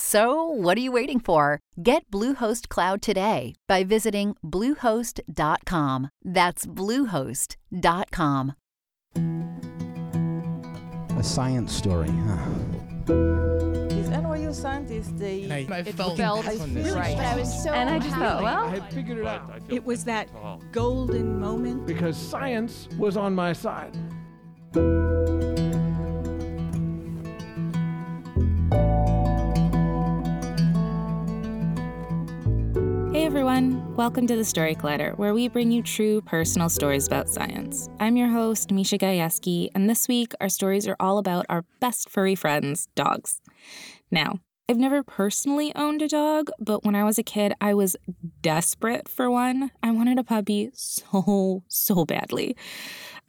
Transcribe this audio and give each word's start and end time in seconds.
So, 0.00 0.44
what 0.44 0.78
are 0.78 0.80
you 0.80 0.92
waiting 0.92 1.18
for? 1.18 1.58
Get 1.82 2.08
Bluehost 2.12 2.68
Cloud 2.68 3.02
today 3.02 3.54
by 3.66 3.82
visiting 3.82 4.36
Bluehost.com. 4.44 6.10
That's 6.24 6.64
Bluehost.com. 6.66 8.52
A 11.18 11.22
science 11.22 11.72
story, 11.72 12.08
huh? 12.08 12.46
These 13.88 14.08
NYU 14.08 14.54
scientists, 14.54 15.12
they 15.16 15.42
And 15.42 15.52
I, 15.52 15.66
I 15.76 15.78
it 15.80 15.94
felt, 15.94 16.16
felt 16.16 16.46
on 16.48 16.72
this. 16.72 16.92
right. 16.94 17.16
But 17.16 17.26
I 17.26 17.36
was 17.36 17.62
so 17.62 17.70
and 17.72 17.90
I 17.90 17.98
just 17.98 18.14
thought, 18.14 18.42
well, 18.44 18.64
I 18.66 18.68
had 18.76 18.92
figured 18.94 19.18
it 19.18 19.26
out 19.26 19.50
It 19.68 19.84
was 19.84 20.04
that 20.04 20.28
golden 20.70 21.38
moment. 21.40 21.84
because 21.86 22.16
science 22.16 22.88
was 22.96 23.16
on 23.16 23.34
my 23.34 23.52
side. 23.52 23.96
Everyone, 33.50 33.96
welcome 33.96 34.28
to 34.28 34.36
the 34.36 34.44
Story 34.44 34.76
Collider, 34.76 35.18
where 35.18 35.34
we 35.34 35.48
bring 35.48 35.72
you 35.72 35.82
true 35.82 36.20
personal 36.20 36.68
stories 36.68 37.08
about 37.08 37.28
science. 37.28 37.88
I'm 37.98 38.16
your 38.16 38.28
host, 38.28 38.70
Misha 38.70 38.96
Gajewski, 38.96 39.70
and 39.74 39.90
this 39.90 40.06
week 40.06 40.32
our 40.40 40.48
stories 40.48 40.86
are 40.86 40.94
all 41.00 41.18
about 41.18 41.46
our 41.48 41.64
best 41.80 42.08
furry 42.08 42.36
friends, 42.36 42.86
dogs. 42.94 43.40
Now, 44.08 44.38
I've 44.68 44.76
never 44.76 45.02
personally 45.02 45.74
owned 45.74 46.00
a 46.00 46.06
dog, 46.06 46.50
but 46.60 46.84
when 46.84 46.94
I 46.94 47.02
was 47.02 47.18
a 47.18 47.24
kid, 47.24 47.52
I 47.60 47.74
was 47.74 47.96
desperate 48.40 49.08
for 49.08 49.28
one. 49.28 49.72
I 49.82 49.90
wanted 49.90 50.20
a 50.20 50.22
puppy 50.22 50.70
so, 50.72 51.64
so 51.66 52.04
badly. 52.04 52.56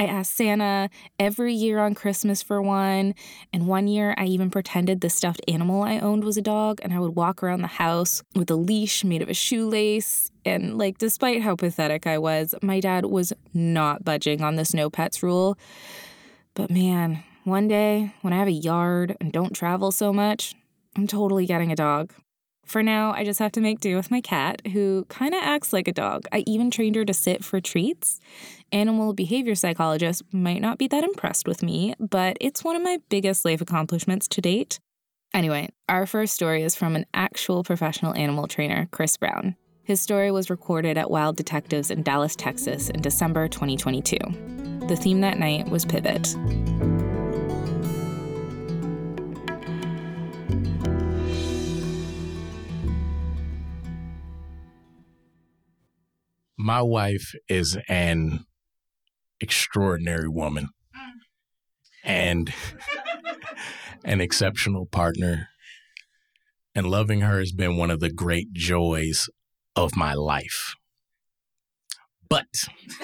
I 0.02 0.06
asked 0.06 0.36
Santa 0.36 0.90
every 1.20 1.54
year 1.54 1.78
on 1.78 1.94
Christmas 1.94 2.42
for 2.42 2.60
one, 2.60 3.14
and 3.54 3.68
one 3.68 3.88
year 3.88 4.16
I 4.18 4.26
even 4.26 4.50
pretended 4.50 5.00
the 5.00 5.12
stuffed 5.12 5.44
animal 5.48 5.84
I 5.84 6.00
owned 6.00 6.24
was 6.24 6.38
a 6.38 6.42
dog, 6.42 6.80
and 6.82 6.92
I 6.92 7.00
would 7.00 7.16
walk 7.16 7.44
around 7.44 7.62
the 7.62 7.68
house 7.68 8.24
with 8.36 8.50
a 8.50 8.56
leash 8.56 9.04
made 9.04 9.22
of 9.22 9.30
a 9.30 9.36
shoelace. 9.36 10.32
And, 10.44 10.76
like, 10.76 10.98
despite 10.98 11.44
how 11.44 11.56
pathetic 11.56 12.08
I 12.08 12.18
was, 12.18 12.56
my 12.64 12.80
dad 12.80 13.06
was 13.06 13.32
not 13.54 14.04
budging 14.04 14.42
on 14.42 14.56
this 14.56 14.74
no 14.74 14.90
pets 14.90 15.22
rule. 15.22 15.56
But 16.56 16.72
man, 16.72 17.24
one 17.44 17.68
day, 17.68 18.16
when 18.24 18.34
I 18.34 18.40
have 18.40 18.48
a 18.48 18.52
yard 18.52 19.16
and 19.22 19.32
don't 19.32 19.54
travel 19.54 19.92
so 19.92 20.12
much, 20.12 20.56
I'm 20.96 21.06
totally 21.06 21.46
getting 21.46 21.72
a 21.72 21.76
dog. 21.76 22.12
For 22.66 22.82
now, 22.82 23.12
I 23.12 23.24
just 23.24 23.40
have 23.40 23.52
to 23.54 23.62
make 23.62 23.80
do 23.80 23.96
with 23.96 24.12
my 24.12 24.22
cat, 24.22 24.62
who 24.72 25.06
kind 25.10 25.34
of 25.34 25.42
acts 25.44 25.74
like 25.74 25.88
a 25.88 25.94
dog. 25.94 26.26
I 26.32 26.44
even 26.48 26.72
trained 26.72 26.96
her 26.96 27.04
to 27.06 27.14
sit 27.14 27.44
for 27.44 27.60
treats. 27.60 28.20
Animal 28.72 29.14
behavior 29.14 29.56
psychologists 29.56 30.24
might 30.32 30.62
not 30.62 30.78
be 30.78 30.88
that 30.88 31.04
impressed 31.04 31.48
with 31.48 31.64
me, 31.64 31.94
but 32.00 32.38
it's 32.40 32.64
one 32.64 32.76
of 32.76 32.82
my 32.82 33.00
biggest 33.10 33.44
life 33.44 33.62
accomplishments 33.62 34.28
to 34.30 34.42
date. 34.42 34.80
Anyway, 35.34 35.70
our 35.90 36.06
first 36.06 36.34
story 36.34 36.62
is 36.62 36.76
from 36.76 36.96
an 36.96 37.06
actual 37.14 37.64
professional 37.64 38.16
animal 38.16 38.48
trainer, 38.48 38.88
Chris 38.92 39.18
Brown. 39.18 39.56
His 39.84 40.00
story 40.00 40.32
was 40.32 40.50
recorded 40.50 40.98
at 40.98 41.10
Wild 41.10 41.38
Detectives 41.38 41.90
in 41.90 42.04
Dallas, 42.04 42.36
Texas 42.36 42.90
in 42.90 43.02
December 43.02 43.48
2022. 43.48 44.18
The 44.88 44.96
theme 44.96 45.22
that 45.22 45.40
night 45.40 45.70
was 45.70 45.86
Pivot. 45.86 46.36
My 56.64 56.84
wife 56.84 57.34
is 57.50 57.76
an 57.90 58.46
extraordinary 59.40 60.30
woman 60.30 60.70
and 62.04 62.54
an 64.06 64.22
exceptional 64.22 64.86
partner. 64.86 65.48
And 66.76 66.86
loving 66.86 67.22
her 67.22 67.40
has 67.40 67.52
been 67.52 67.78
one 67.78 67.90
of 67.90 68.00
the 68.00 68.12
great 68.12 68.54
joys 68.54 69.28
of 69.76 69.96
my 69.96 70.14
life. 70.14 70.76
But 72.30 72.46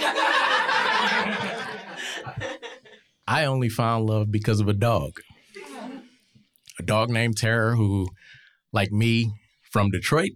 I 3.27 3.45
only 3.45 3.69
found 3.69 4.05
love 4.05 4.29
because 4.29 4.59
of 4.59 4.67
a 4.67 4.73
dog. 4.73 5.13
A 6.79 6.83
dog 6.83 7.09
named 7.09 7.37
Terror, 7.37 7.75
who, 7.75 8.07
like 8.71 8.91
me, 8.91 9.33
from 9.71 9.89
Detroit, 9.89 10.33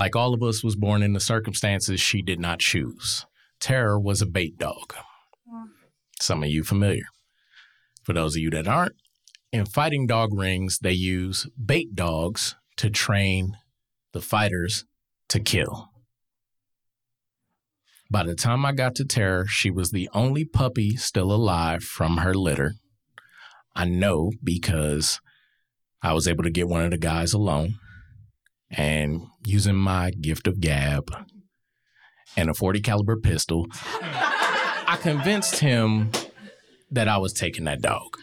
like 0.00 0.16
all 0.16 0.32
of 0.32 0.42
us, 0.42 0.64
was 0.64 0.76
born 0.76 1.02
in 1.02 1.12
the 1.12 1.20
circumstances 1.20 2.00
she 2.00 2.22
did 2.22 2.40
not 2.40 2.58
choose. 2.58 3.26
Terror 3.60 4.00
was 4.00 4.22
a 4.22 4.26
bait 4.26 4.56
dog. 4.56 4.94
Some 6.18 6.42
of 6.42 6.48
you 6.48 6.64
familiar. 6.64 7.04
For 8.02 8.14
those 8.14 8.34
of 8.34 8.40
you 8.40 8.48
that 8.52 8.66
aren't, 8.66 8.94
in 9.52 9.66
fighting 9.66 10.06
dog 10.06 10.32
rings, 10.32 10.78
they 10.78 10.92
use 10.92 11.46
bait 11.62 11.94
dogs 11.94 12.56
to 12.78 12.88
train 12.88 13.58
the 14.12 14.22
fighters 14.22 14.86
to 15.28 15.38
kill. 15.38 15.90
By 18.10 18.22
the 18.22 18.34
time 18.34 18.64
I 18.64 18.72
got 18.72 18.94
to 18.94 19.04
Terror, 19.04 19.44
she 19.48 19.70
was 19.70 19.90
the 19.90 20.08
only 20.14 20.46
puppy 20.46 20.96
still 20.96 21.30
alive 21.30 21.84
from 21.84 22.16
her 22.16 22.32
litter. 22.32 22.72
I 23.76 23.84
know 23.84 24.32
because 24.42 25.20
I 26.02 26.14
was 26.14 26.26
able 26.26 26.44
to 26.44 26.50
get 26.50 26.68
one 26.68 26.86
of 26.86 26.90
the 26.90 26.96
guys 26.96 27.34
alone 27.34 27.74
and 28.70 29.22
using 29.44 29.76
my 29.76 30.10
gift 30.10 30.46
of 30.46 30.60
gab 30.60 31.10
and 32.36 32.48
a 32.48 32.54
40 32.54 32.80
caliber 32.80 33.16
pistol, 33.16 33.66
I 34.02 34.98
convinced 35.00 35.60
him 35.60 36.10
that 36.90 37.08
I 37.08 37.18
was 37.18 37.32
taking 37.32 37.64
that 37.64 37.80
dog. 37.80 38.16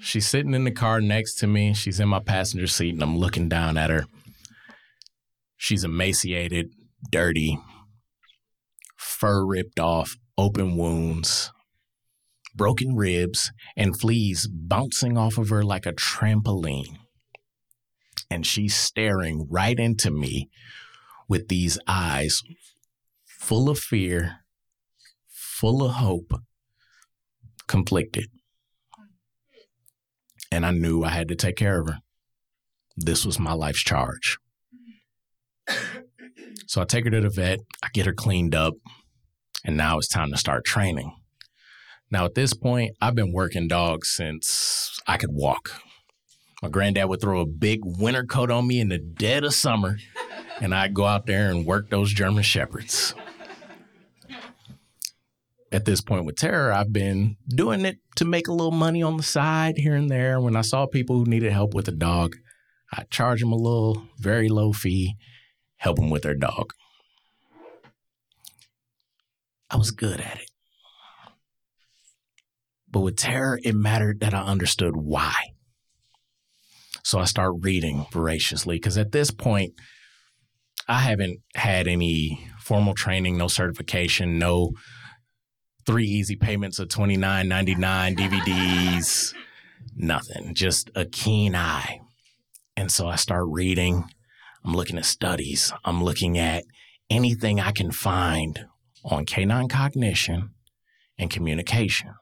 She's 0.00 0.26
sitting 0.26 0.54
in 0.54 0.64
the 0.64 0.70
car 0.70 1.00
next 1.00 1.34
to 1.36 1.46
me. 1.46 1.74
She's 1.74 2.00
in 2.00 2.08
my 2.08 2.20
passenger 2.20 2.66
seat, 2.66 2.94
and 2.94 3.02
I'm 3.02 3.18
looking 3.18 3.48
down 3.48 3.76
at 3.76 3.90
her. 3.90 4.06
She's 5.56 5.84
emaciated, 5.84 6.70
dirty, 7.10 7.58
fur 8.96 9.44
ripped 9.46 9.78
off, 9.78 10.16
open 10.38 10.76
wounds, 10.76 11.52
broken 12.54 12.96
ribs, 12.96 13.52
and 13.76 13.98
fleas 14.00 14.48
bouncing 14.48 15.18
off 15.18 15.36
of 15.36 15.50
her 15.50 15.62
like 15.62 15.84
a 15.84 15.92
trampoline. 15.92 16.96
And 18.30 18.46
she's 18.46 18.76
staring 18.76 19.46
right 19.50 19.78
into 19.78 20.10
me 20.10 20.48
with 21.28 21.48
these 21.48 21.78
eyes 21.86 22.42
full 23.24 23.68
of 23.68 23.78
fear, 23.78 24.40
full 25.28 25.82
of 25.82 25.92
hope, 25.92 26.32
conflicted. 27.66 28.28
And 30.52 30.64
I 30.64 30.70
knew 30.70 31.02
I 31.02 31.10
had 31.10 31.28
to 31.28 31.34
take 31.34 31.56
care 31.56 31.80
of 31.80 31.88
her. 31.88 31.98
This 32.96 33.24
was 33.24 33.38
my 33.38 33.52
life's 33.52 33.82
charge. 33.82 34.38
So 36.66 36.80
I 36.80 36.84
take 36.84 37.04
her 37.04 37.10
to 37.10 37.20
the 37.20 37.30
vet, 37.30 37.60
I 37.82 37.88
get 37.92 38.06
her 38.06 38.12
cleaned 38.12 38.54
up, 38.54 38.74
and 39.64 39.76
now 39.76 39.98
it's 39.98 40.08
time 40.08 40.30
to 40.30 40.36
start 40.36 40.64
training. 40.64 41.16
Now, 42.10 42.24
at 42.24 42.34
this 42.34 42.54
point, 42.54 42.96
I've 43.00 43.14
been 43.14 43.32
working 43.32 43.68
dogs 43.68 44.12
since 44.12 45.00
I 45.06 45.16
could 45.16 45.30
walk. 45.32 45.80
My 46.62 46.68
granddad 46.68 47.08
would 47.08 47.20
throw 47.20 47.40
a 47.40 47.46
big 47.46 47.80
winter 47.82 48.24
coat 48.24 48.50
on 48.50 48.66
me 48.66 48.80
in 48.80 48.90
the 48.90 48.98
dead 48.98 49.44
of 49.44 49.54
summer, 49.54 49.98
and 50.60 50.74
I'd 50.74 50.92
go 50.92 51.06
out 51.06 51.26
there 51.26 51.50
and 51.50 51.64
work 51.64 51.88
those 51.88 52.12
German 52.12 52.42
Shepherds. 52.42 53.14
At 55.72 55.84
this 55.84 56.00
point 56.00 56.26
with 56.26 56.36
Terror, 56.36 56.72
I've 56.72 56.92
been 56.92 57.36
doing 57.48 57.84
it 57.84 57.98
to 58.16 58.24
make 58.24 58.48
a 58.48 58.52
little 58.52 58.72
money 58.72 59.02
on 59.02 59.16
the 59.16 59.22
side 59.22 59.78
here 59.78 59.94
and 59.94 60.10
there. 60.10 60.40
When 60.40 60.56
I 60.56 60.62
saw 60.62 60.86
people 60.86 61.16
who 61.16 61.24
needed 61.24 61.52
help 61.52 61.74
with 61.74 61.88
a 61.88 61.92
dog, 61.92 62.36
I'd 62.92 63.08
charge 63.08 63.40
them 63.40 63.52
a 63.52 63.56
little, 63.56 64.02
very 64.18 64.48
low 64.48 64.72
fee, 64.72 65.14
help 65.76 65.96
them 65.96 66.10
with 66.10 66.22
their 66.22 66.34
dog. 66.34 66.72
I 69.70 69.76
was 69.76 69.92
good 69.92 70.20
at 70.20 70.40
it. 70.40 70.50
But 72.90 73.00
with 73.00 73.16
Terror, 73.16 73.60
it 73.62 73.76
mattered 73.76 74.20
that 74.20 74.34
I 74.34 74.42
understood 74.42 74.96
why. 74.96 75.34
So 77.02 77.18
I 77.18 77.24
start 77.24 77.54
reading 77.60 78.06
voraciously 78.12 78.76
because 78.76 78.98
at 78.98 79.12
this 79.12 79.30
point, 79.30 79.74
I 80.88 81.00
haven't 81.00 81.40
had 81.54 81.86
any 81.86 82.48
formal 82.58 82.94
training, 82.94 83.36
no 83.36 83.48
certification, 83.48 84.38
no 84.38 84.72
three 85.86 86.06
easy 86.06 86.36
payments 86.36 86.78
of 86.78 86.88
twenty 86.88 87.16
nine 87.16 87.48
ninety 87.48 87.74
nine 87.74 88.16
DVDs, 88.16 89.34
nothing, 89.94 90.54
just 90.54 90.90
a 90.94 91.04
keen 91.04 91.54
eye. 91.54 92.00
And 92.76 92.90
so 92.90 93.08
I 93.08 93.16
start 93.16 93.46
reading. 93.48 94.04
I'm 94.64 94.74
looking 94.74 94.98
at 94.98 95.04
studies. 95.04 95.72
I'm 95.84 96.02
looking 96.02 96.38
at 96.38 96.64
anything 97.08 97.60
I 97.60 97.72
can 97.72 97.90
find 97.90 98.66
on 99.04 99.24
canine 99.24 99.68
cognition 99.68 100.50
and 101.18 101.30
communication. 101.30 102.14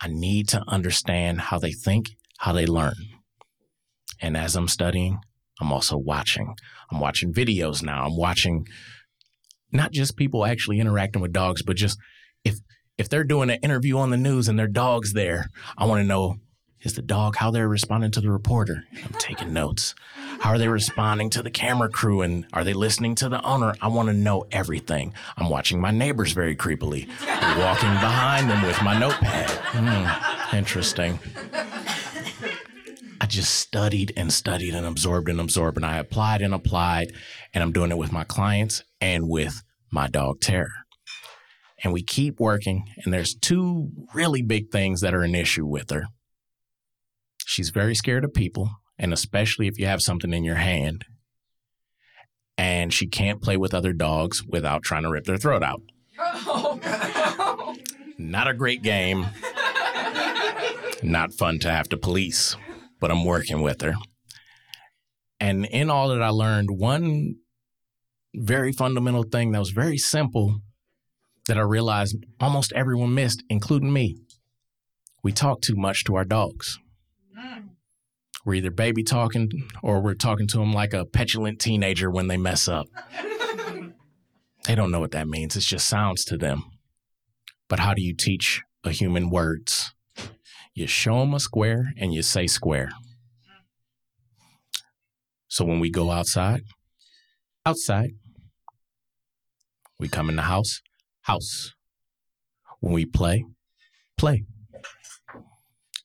I 0.00 0.08
need 0.08 0.48
to 0.48 0.62
understand 0.66 1.40
how 1.40 1.58
they 1.58 1.72
think, 1.72 2.16
how 2.38 2.52
they 2.52 2.66
learn. 2.66 2.94
And 4.22 4.36
as 4.36 4.56
I'm 4.56 4.68
studying, 4.68 5.18
I'm 5.60 5.72
also 5.72 5.98
watching. 5.98 6.54
I'm 6.90 7.00
watching 7.00 7.34
videos 7.34 7.82
now. 7.82 8.06
I'm 8.06 8.16
watching 8.16 8.66
not 9.72 9.92
just 9.92 10.16
people 10.16 10.46
actually 10.46 10.80
interacting 10.80 11.20
with 11.20 11.32
dogs, 11.32 11.62
but 11.62 11.76
just 11.76 11.98
if 12.44 12.58
if 12.98 13.08
they're 13.08 13.24
doing 13.24 13.50
an 13.50 13.58
interview 13.62 13.98
on 13.98 14.10
the 14.10 14.16
news 14.16 14.48
and 14.48 14.58
their 14.58 14.68
dog's 14.68 15.12
there, 15.12 15.46
I 15.76 15.86
want 15.86 16.00
to 16.00 16.06
know 16.06 16.36
is 16.82 16.94
the 16.94 17.02
dog 17.02 17.36
how 17.36 17.50
they're 17.50 17.68
responding 17.68 18.10
to 18.10 18.20
the 18.20 18.30
reporter? 18.30 18.84
I'm 19.04 19.12
taking 19.18 19.52
notes. 19.52 19.94
How 20.40 20.50
are 20.50 20.58
they 20.58 20.66
responding 20.66 21.30
to 21.30 21.42
the 21.42 21.50
camera 21.50 21.88
crew 21.88 22.22
and 22.22 22.44
are 22.52 22.64
they 22.64 22.72
listening 22.72 23.14
to 23.16 23.28
the 23.28 23.40
owner? 23.42 23.74
I 23.80 23.86
want 23.86 24.08
to 24.08 24.12
know 24.12 24.46
everything. 24.50 25.14
I'm 25.36 25.48
watching 25.48 25.80
my 25.80 25.92
neighbors 25.92 26.32
very 26.32 26.56
creepily, 26.56 27.08
walking 27.58 27.90
behind 27.90 28.50
them 28.50 28.62
with 28.66 28.82
my 28.82 28.98
notepad. 28.98 29.50
Hmm, 29.50 30.56
interesting. 30.56 31.20
I 33.22 33.26
just 33.26 33.54
studied 33.54 34.12
and 34.16 34.32
studied 34.32 34.74
and 34.74 34.84
absorbed 34.84 35.28
and 35.28 35.40
absorbed, 35.40 35.76
and 35.76 35.86
I 35.86 35.98
applied 35.98 36.42
and 36.42 36.52
applied, 36.52 37.12
and 37.54 37.62
I'm 37.62 37.70
doing 37.70 37.92
it 37.92 37.96
with 37.96 38.10
my 38.10 38.24
clients 38.24 38.82
and 39.00 39.28
with 39.28 39.62
my 39.92 40.08
dog 40.08 40.40
Terror. 40.40 40.72
And 41.84 41.92
we 41.92 42.02
keep 42.02 42.40
working, 42.40 42.82
and 43.04 43.14
there's 43.14 43.32
two 43.32 43.90
really 44.12 44.42
big 44.42 44.72
things 44.72 45.02
that 45.02 45.14
are 45.14 45.22
an 45.22 45.36
issue 45.36 45.64
with 45.64 45.90
her. 45.90 46.06
She's 47.46 47.70
very 47.70 47.94
scared 47.94 48.24
of 48.24 48.34
people, 48.34 48.70
and 48.98 49.12
especially 49.12 49.68
if 49.68 49.78
you 49.78 49.86
have 49.86 50.02
something 50.02 50.32
in 50.32 50.42
your 50.42 50.56
hand. 50.56 51.04
And 52.58 52.92
she 52.92 53.06
can't 53.06 53.40
play 53.40 53.56
with 53.56 53.72
other 53.72 53.92
dogs 53.92 54.42
without 54.44 54.82
trying 54.82 55.04
to 55.04 55.10
rip 55.10 55.26
their 55.26 55.38
throat 55.38 55.62
out. 55.62 55.82
Oh. 56.18 57.76
Not 58.18 58.48
a 58.48 58.54
great 58.54 58.82
game. 58.82 59.26
Not 61.04 61.32
fun 61.32 61.60
to 61.60 61.70
have 61.70 61.88
to 61.90 61.96
police 61.96 62.56
but 63.02 63.10
I'm 63.10 63.24
working 63.24 63.62
with 63.62 63.80
her. 63.82 63.94
And 65.40 65.66
in 65.66 65.90
all 65.90 66.10
that 66.10 66.22
I 66.22 66.28
learned, 66.28 66.70
one 66.70 67.34
very 68.32 68.70
fundamental 68.72 69.24
thing 69.24 69.50
that 69.50 69.58
was 69.58 69.70
very 69.70 69.98
simple 69.98 70.60
that 71.48 71.58
I 71.58 71.62
realized 71.62 72.24
almost 72.40 72.72
everyone 72.74 73.12
missed, 73.12 73.42
including 73.48 73.92
me. 73.92 74.18
We 75.24 75.32
talk 75.32 75.62
too 75.62 75.74
much 75.74 76.04
to 76.04 76.14
our 76.14 76.24
dogs. 76.24 76.78
Mm. 77.36 77.70
We're 78.44 78.54
either 78.54 78.70
baby 78.70 79.02
talking 79.02 79.50
or 79.82 80.00
we're 80.00 80.14
talking 80.14 80.46
to 80.46 80.58
them 80.58 80.72
like 80.72 80.94
a 80.94 81.04
petulant 81.04 81.58
teenager 81.58 82.08
when 82.08 82.28
they 82.28 82.36
mess 82.36 82.68
up. 82.68 82.86
they 84.64 84.76
don't 84.76 84.92
know 84.92 85.00
what 85.00 85.10
that 85.10 85.26
means, 85.26 85.56
it 85.56 85.62
just 85.62 85.88
sounds 85.88 86.24
to 86.26 86.38
them. 86.38 86.62
But 87.68 87.80
how 87.80 87.94
do 87.94 88.02
you 88.02 88.14
teach 88.14 88.62
a 88.84 88.92
human 88.92 89.28
words? 89.28 89.92
You 90.74 90.86
show 90.86 91.20
them 91.20 91.34
a 91.34 91.40
square 91.40 91.92
and 91.98 92.14
you 92.14 92.22
say 92.22 92.46
square. 92.46 92.90
So 95.48 95.64
when 95.64 95.80
we 95.80 95.90
go 95.90 96.10
outside, 96.10 96.62
outside. 97.66 98.12
We 99.98 100.08
come 100.08 100.30
in 100.30 100.36
the 100.36 100.42
house, 100.42 100.80
house. 101.22 101.74
When 102.80 102.92
we 102.92 103.04
play, 103.04 103.44
play. 104.16 104.44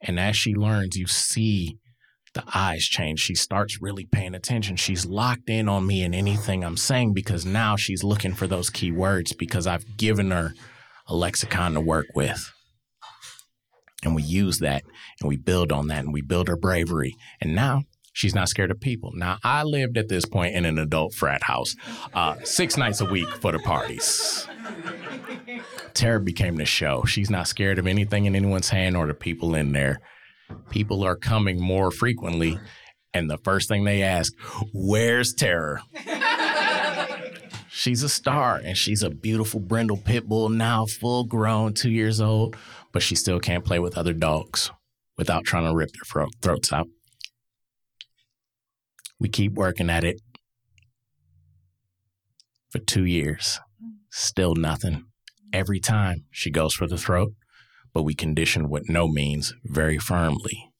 And 0.01 0.19
as 0.19 0.35
she 0.37 0.53
learns, 0.53 0.97
you 0.97 1.07
see 1.07 1.77
the 2.33 2.43
eyes 2.53 2.83
change. 2.83 3.19
She 3.21 3.33
starts 3.33 3.81
really 3.81 4.05
paying 4.05 4.35
attention. 4.35 4.75
She's 4.75 5.05
locked 5.05 5.49
in 5.49 5.67
on 5.67 5.87
me 5.87 6.03
and 6.03 6.13
anything 6.13 6.63
I'm 6.63 6.77
saying 6.77 7.13
because 7.13 7.45
now 7.45 7.75
she's 7.75 8.03
looking 8.03 8.33
for 8.33 8.45
those 8.47 8.69
key 8.69 8.91
words 8.91 9.33
because 9.33 9.65
I've 9.65 9.97
given 9.97 10.29
her 10.29 10.53
a 11.07 11.15
lexicon 11.15 11.73
to 11.73 11.81
work 11.81 12.07
with 12.13 12.51
and 14.03 14.15
we 14.15 14.23
use 14.23 14.59
that 14.59 14.83
and 15.21 15.29
we 15.29 15.37
build 15.37 15.71
on 15.71 15.87
that 15.87 16.03
and 16.03 16.13
we 16.13 16.21
build 16.21 16.47
her 16.47 16.57
bravery. 16.57 17.15
And 17.41 17.55
now 17.55 17.83
she's 18.13 18.35
not 18.35 18.49
scared 18.49 18.71
of 18.71 18.79
people. 18.79 19.11
Now, 19.13 19.37
I 19.43 19.63
lived 19.63 19.97
at 19.97 20.09
this 20.09 20.25
point 20.25 20.55
in 20.55 20.65
an 20.65 20.77
adult 20.77 21.13
frat 21.13 21.43
house 21.43 21.75
uh, 22.13 22.35
six 22.43 22.77
nights 22.77 23.01
a 23.01 23.05
week 23.05 23.29
for 23.29 23.51
the 23.51 23.59
parties. 23.59 24.47
Terror 25.93 26.19
became 26.19 26.55
the 26.55 26.65
show. 26.65 27.03
She's 27.05 27.29
not 27.29 27.47
scared 27.47 27.79
of 27.79 27.87
anything 27.87 28.25
in 28.25 28.35
anyone's 28.35 28.69
hand 28.69 28.95
or 28.97 29.07
the 29.07 29.13
people 29.13 29.55
in 29.55 29.71
there. 29.71 29.99
People 30.69 31.03
are 31.03 31.15
coming 31.15 31.59
more 31.59 31.91
frequently, 31.91 32.57
and 33.13 33.29
the 33.29 33.37
first 33.39 33.67
thing 33.67 33.83
they 33.83 34.03
ask, 34.03 34.31
Where's 34.73 35.33
Terror? 35.33 35.81
She's 37.87 38.03
a 38.03 38.09
star, 38.09 38.59
and 38.63 38.77
she's 38.77 39.03
a 39.03 39.09
beautiful 39.09 39.59
brindle 39.59 39.97
pit 39.97 40.27
bull 40.27 40.49
now, 40.49 40.85
full 40.85 41.23
grown, 41.23 41.73
two 41.73 41.91
years 41.91 42.21
old 42.21 42.55
but 42.97 43.03
she 43.03 43.13
still 43.13 43.39
can't 43.39 43.63
play 43.63 43.77
with 43.77 43.95
other 43.95 44.11
dogs 44.11 44.71
without 45.19 45.43
trying 45.43 45.65
to 45.65 45.75
rip 45.75 45.91
their 45.91 46.03
throat, 46.03 46.31
throats 46.41 46.73
out. 46.73 46.87
We 49.19 49.29
keep 49.29 49.53
working 49.53 49.89
at 49.89 50.03
it 50.03 50.19
for 52.71 52.79
two 52.79 53.05
years. 53.05 53.59
Still 54.09 54.55
nothing. 54.55 55.05
Every 55.53 55.79
time 55.79 56.25
she 56.31 56.49
goes 56.49 56.73
for 56.73 56.87
the 56.87 56.97
throat, 56.97 57.33
but 57.93 58.01
we 58.01 58.15
condition 58.15 58.67
what 58.67 58.89
no 58.89 59.07
means 59.07 59.53
very 59.63 59.99
firmly. 59.99 60.71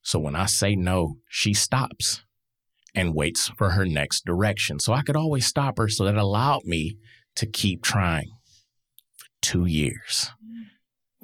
So 0.00 0.18
when 0.18 0.34
I 0.34 0.46
say 0.46 0.74
no, 0.74 1.16
she 1.28 1.52
stops 1.52 2.22
and 2.96 3.14
waits 3.14 3.48
for 3.56 3.70
her 3.70 3.84
next 3.84 4.24
direction. 4.24 4.80
So 4.80 4.92
I 4.92 5.02
could 5.02 5.14
always 5.14 5.46
stop 5.46 5.78
her, 5.78 5.88
so 5.88 6.04
that 6.04 6.16
allowed 6.16 6.64
me 6.64 6.96
to 7.36 7.46
keep 7.46 7.82
trying 7.82 8.30
for 9.16 9.26
two 9.42 9.66
years. 9.66 10.30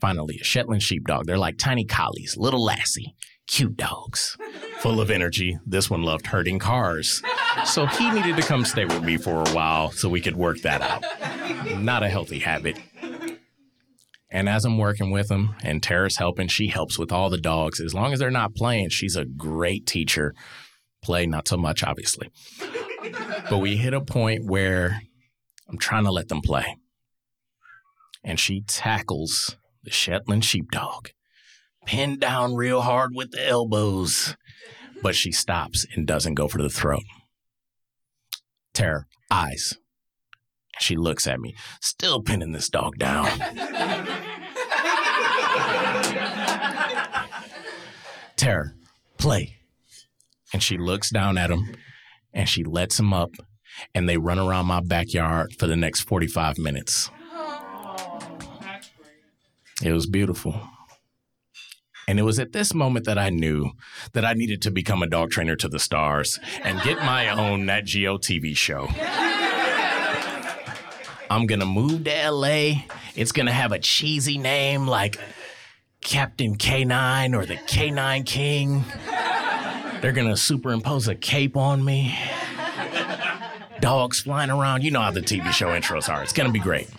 Finally, 0.01 0.39
a 0.41 0.45
Shetland 0.45 0.83
sheepdog. 0.83 1.27
They're 1.27 1.39
like 1.39 1.59
tiny 1.59 1.85
collies, 1.85 2.37
little 2.37 2.63
lassie, 2.63 3.15
cute 3.47 3.77
dogs, 3.77 4.37
full 4.81 5.01
of 5.01 5.11
energy. 5.11 5.59
This 5.65 5.89
one 5.89 6.03
loved 6.03 6.27
herding 6.27 6.59
cars. 6.59 7.23
So 7.65 7.87
he 7.87 8.11
needed 8.11 8.37
to 8.37 8.43
come 8.43 8.65
stay 8.65 8.85
with 8.85 9.03
me 9.03 9.17
for 9.17 9.43
a 9.43 9.51
while 9.51 9.91
so 9.93 10.09
we 10.09 10.21
could 10.21 10.37
work 10.37 10.61
that 10.61 10.83
out. 10.83 11.79
Not 11.81 12.03
a 12.03 12.09
healthy 12.09 12.41
habit. 12.41 12.79
And 14.31 14.49
as 14.49 14.65
I'm 14.65 14.79
working 14.79 15.11
with 15.11 15.31
him 15.31 15.55
and 15.63 15.83
Terror's 15.83 16.17
helping, 16.17 16.49
she 16.49 16.69
helps 16.69 16.99
with 16.99 17.13
all 17.13 17.31
the 17.31 17.39
dogs. 17.39 17.81
As 17.81 17.95
long 17.95 18.13
as 18.13 18.19
they're 18.19 18.31
not 18.31 18.55
playing, 18.55 18.89
she's 18.89 19.17
a 19.17 19.25
great 19.25 19.87
teacher. 19.87 20.35
Play, 21.03 21.27
not 21.27 21.49
so 21.49 21.57
much, 21.57 21.83
obviously. 21.83 22.31
But 23.51 23.59
we 23.59 23.77
hit 23.77 23.93
a 23.93 24.01
point 24.01 24.45
where 24.45 25.03
I'm 25.69 25.79
trying 25.79 26.05
to 26.05 26.13
let 26.13 26.29
them 26.29 26.41
play. 26.41 26.77
And 28.23 28.39
she 28.39 28.63
tackles 28.63 29.57
the 29.83 29.91
Shetland 29.91 30.45
sheepdog, 30.45 31.09
pinned 31.87 32.21
down 32.21 32.55
real 32.55 32.83
hard 32.83 33.11
with 33.15 33.33
the 33.33 33.45
elbows. 33.47 34.37
But 35.03 35.17
she 35.17 35.33
stops 35.33 35.85
and 35.97 36.07
doesn't 36.07 36.35
go 36.35 36.47
for 36.47 36.63
the 36.63 36.69
throat. 36.69 37.03
Terror, 38.73 39.09
eyes. 39.31 39.75
She 40.79 40.97
looks 40.97 41.27
at 41.27 41.41
me, 41.41 41.55
still 41.81 42.23
pinning 42.23 42.53
this 42.53 42.69
dog 42.69 42.97
down. 42.99 43.27
Terror, 48.37 48.75
play. 49.19 49.62
And 50.53 50.63
she 50.63 50.77
looks 50.77 51.11
down 51.11 51.39
at 51.39 51.51
him 51.51 51.75
and 52.35 52.49
she 52.49 52.65
lets 52.65 52.99
him 52.99 53.13
up, 53.13 53.31
and 53.95 54.09
they 54.09 54.17
run 54.17 54.39
around 54.39 54.67
my 54.67 54.81
backyard 54.81 55.55
for 55.59 55.67
the 55.67 55.77
next 55.77 56.03
45 56.03 56.59
minutes. 56.59 57.11
It 59.83 59.93
was 59.93 60.07
beautiful. 60.07 60.61
And 62.09 62.19
it 62.19 62.23
was 62.23 62.39
at 62.39 62.53
this 62.53 62.75
moment 62.75 63.07
that 63.07 63.19
I 63.19 63.31
knew 63.31 63.71
that 64.13 64.25
I 64.25 64.33
needed 64.35 64.63
to 64.63 64.71
become 64.71 65.03
a 65.03 65.07
dog 65.07 65.31
trainer 65.31 65.57
to 65.57 65.69
the 65.69 65.79
stars 65.79 66.39
and 66.63 66.81
get 66.83 66.99
my 66.99 67.29
own 67.29 67.67
Nat 67.67 67.83
Geo 67.83 68.19
TV 68.19 68.57
show. 68.57 68.89
I'm 71.31 71.47
gonna 71.47 71.67
move 71.67 72.05
to 72.05 72.31
LA. 72.31 72.85
It's 73.15 73.33
gonna 73.33 73.53
have 73.53 73.73
a 73.73 73.79
cheesy 73.79 74.37
name 74.37 74.87
like 74.87 75.19
Captain 76.03 76.57
K9 76.57 77.35
or 77.35 77.47
the 77.47 77.57
K9 77.57 78.27
King. 78.27 78.85
They're 80.03 80.11
gonna 80.11 80.37
superimpose 80.37 81.07
a 81.07 81.15
cape 81.15 81.57
on 81.57 81.85
me. 81.85 82.19
Dogs 83.81 84.21
flying 84.21 84.51
around. 84.51 84.83
You 84.83 84.91
know 84.91 85.01
how 85.01 85.13
the 85.13 85.21
TV 85.21 85.53
show 85.53 85.69
intros 85.69 86.13
are. 86.13 86.25
It's 86.25 86.33
gonna 86.33 86.51
be 86.51 86.59
great. 86.59 86.91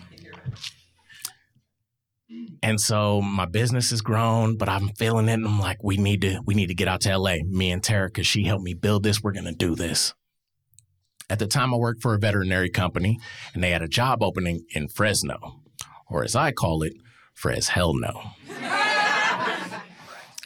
And 2.62 2.80
so 2.80 3.20
my 3.20 3.44
business 3.44 3.90
has 3.90 4.00
grown, 4.00 4.56
but 4.56 4.70
I'm 4.70 4.88
feeling 4.94 5.28
it. 5.28 5.34
And 5.34 5.46
I'm 5.46 5.60
like, 5.60 5.84
we 5.84 5.98
need 5.98 6.22
to, 6.22 6.40
we 6.46 6.54
need 6.54 6.68
to 6.68 6.74
get 6.74 6.88
out 6.88 7.02
to 7.02 7.16
LA. 7.18 7.36
Me 7.46 7.70
and 7.70 7.82
Terror, 7.82 8.08
because 8.08 8.26
she 8.26 8.44
helped 8.44 8.64
me 8.64 8.72
build 8.72 9.02
this. 9.02 9.22
We're 9.22 9.32
gonna 9.32 9.52
do 9.52 9.74
this. 9.74 10.14
At 11.28 11.38
the 11.38 11.46
time, 11.46 11.74
I 11.74 11.76
worked 11.76 12.00
for 12.00 12.14
a 12.14 12.18
veterinary 12.18 12.70
company, 12.70 13.18
and 13.52 13.62
they 13.62 13.70
had 13.70 13.82
a 13.82 13.88
job 13.88 14.22
opening 14.22 14.64
in 14.70 14.88
Fresno, 14.88 15.60
or 16.08 16.24
as 16.24 16.34
I 16.34 16.52
call 16.52 16.82
it, 16.82 16.94
Fres 17.34 17.68
Hell 17.68 17.92
No. 17.94 18.30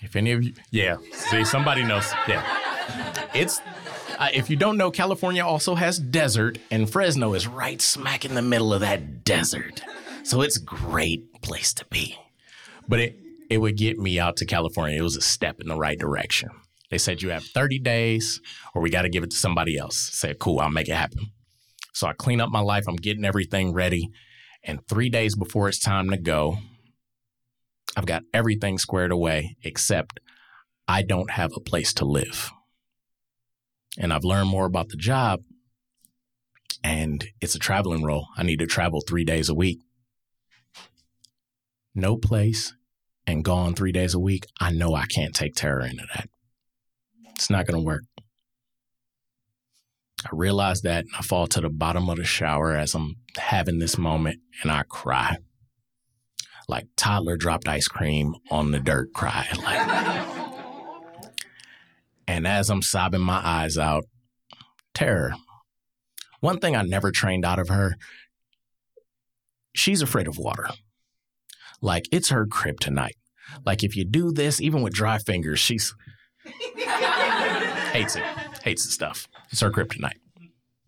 if 0.03 0.17
any 0.17 0.33
of 0.33 0.43
you, 0.43 0.53
yeah, 0.71 0.97
see, 1.13 1.45
somebody 1.45 1.83
knows. 1.83 2.13
Yeah, 2.27 2.45
it's. 3.35 3.61
Uh, 4.19 4.29
if 4.35 4.51
you 4.51 4.57
don't 4.57 4.77
know, 4.77 4.91
California 4.91 5.45
also 5.45 5.77
has 5.77 5.97
desert, 5.97 6.59
and 6.73 6.91
Fresno 6.91 7.35
is 7.35 7.47
right 7.47 7.81
smack 7.81 8.25
in 8.25 8.35
the 8.35 8.43
middle 8.43 8.75
of 8.75 8.81
that 8.81 9.23
desert. 9.23 9.81
So 10.25 10.43
it's 10.43 10.57
a 10.57 10.63
great 10.63 11.41
place 11.41 11.73
to 11.75 11.85
be. 11.87 12.19
But 12.89 13.01
it, 13.01 13.17
it 13.49 13.59
would 13.59 13.77
get 13.77 13.99
me 13.99 14.19
out 14.19 14.37
to 14.39 14.45
California. 14.45 14.99
It 14.99 15.03
was 15.03 15.17
a 15.17 15.21
step 15.21 15.61
in 15.61 15.69
the 15.69 15.77
right 15.77 15.99
direction. 15.99 16.51
They 16.91 16.99
said 16.99 17.23
you 17.23 17.31
have 17.31 17.45
30 17.45 17.79
days 17.79 18.41
or 18.75 18.83
we 18.83 18.91
got 18.91 19.03
to 19.03 19.09
give 19.09 19.23
it 19.23 19.31
to 19.31 19.37
somebody 19.37 19.79
else. 19.79 20.11
I 20.11 20.15
said, 20.15 20.39
cool, 20.39 20.61
I'll 20.61 20.71
make 20.71 20.89
it 20.89 20.95
happen. 20.95 21.31
So 21.93 22.07
I 22.07 22.13
clean 22.13 22.41
up 22.41 22.51
my 22.51 22.61
life. 22.61 22.85
I'm 22.89 22.97
getting 22.97 23.25
everything 23.25 23.73
ready. 23.73 24.11
And 24.65 24.87
three 24.87 25.09
days 25.09 25.35
before 25.35 25.69
it's 25.69 25.79
time 25.79 26.11
to 26.11 26.17
go, 26.17 26.59
I've 27.99 28.07
got 28.07 28.23
everything 28.33 28.79
squared 28.79 29.11
away 29.11 29.57
except 29.65 30.21
I 30.87 31.03
don't 31.03 31.33
have 31.33 31.51
a 31.57 31.61
place 31.61 31.93
to 31.95 32.05
live. 32.05 32.53
And 33.99 34.13
I've 34.13 34.23
learned 34.23 34.51
more 34.51 34.67
about 34.67 34.91
the 34.91 34.97
job 34.97 35.41
and 36.85 37.27
it's 37.41 37.57
a 37.57 37.59
traveling 37.59 38.05
role. 38.05 38.29
I 38.37 38.45
need 38.45 38.61
to 38.61 38.67
travel 38.67 39.01
three 39.01 39.25
days 39.25 39.49
a 39.49 39.55
week. 39.55 39.81
No 41.93 42.17
place 42.17 42.73
and 43.27 43.45
gone 43.45 43.75
three 43.75 43.91
days 43.91 44.15
a 44.15 44.21
week. 44.21 44.47
I 44.61 44.71
know 44.71 44.95
I 44.95 45.07
can't 45.07 45.35
take 45.35 45.57
terror 45.57 45.85
into 45.85 46.07
that. 46.15 46.29
It's 47.35 47.51
not 47.51 47.67
going 47.67 47.81
to 47.81 47.85
work. 47.85 48.05
I 50.25 50.29
realize 50.31 50.83
that 50.83 51.01
and 51.01 51.15
I 51.19 51.23
fall 51.23 51.49
to 51.49 51.61
the 51.61 51.69
bottom 51.69 52.09
of 52.09 52.19
the 52.19 52.25
shower 52.25 52.77
as 52.77 52.95
I'm 52.95 53.17
having 53.37 53.81
this 53.81 53.99
moment 53.99 54.39
and 54.63 54.71
I 54.71 54.85
cry. 54.85 55.39
Like 56.69 56.87
toddler 56.97 57.37
dropped 57.37 57.67
ice 57.67 57.89
cream 57.89 58.35
on 58.51 58.71
the 58.71 58.79
dirt 58.79 59.13
cry. 59.15 59.47
Like 59.57 60.29
And 62.27 62.47
as 62.47 62.69
I'm 62.69 62.83
sobbing 62.83 63.23
my 63.23 63.41
eyes 63.43 63.79
out, 63.79 64.05
terror. 64.93 65.33
One 66.41 66.59
thing 66.61 66.77
I 66.77 66.83
never 66.83 67.11
trained 67.11 67.45
out 67.45 67.59
of 67.59 67.69
her, 67.69 67.97
she's 69.75 70.03
afraid 70.03 70.29
of 70.29 70.37
water. 70.37 70.69
Like 71.81 72.07
it's 72.13 72.29
her 72.29 72.47
kryptonite. 72.47 73.17
Like 73.65 73.83
if 73.83 73.97
you 73.97 74.05
do 74.05 74.31
this, 74.31 74.61
even 74.61 74.83
with 74.83 74.93
dry 74.93 75.19
fingers, 75.19 75.59
she's 75.59 75.95
hates 76.85 78.17
it. 78.17 78.25
Hates 78.63 78.85
the 78.85 78.93
stuff. 78.93 79.27
It's 79.51 79.61
her 79.61 79.71
kryptonite. 79.71 80.19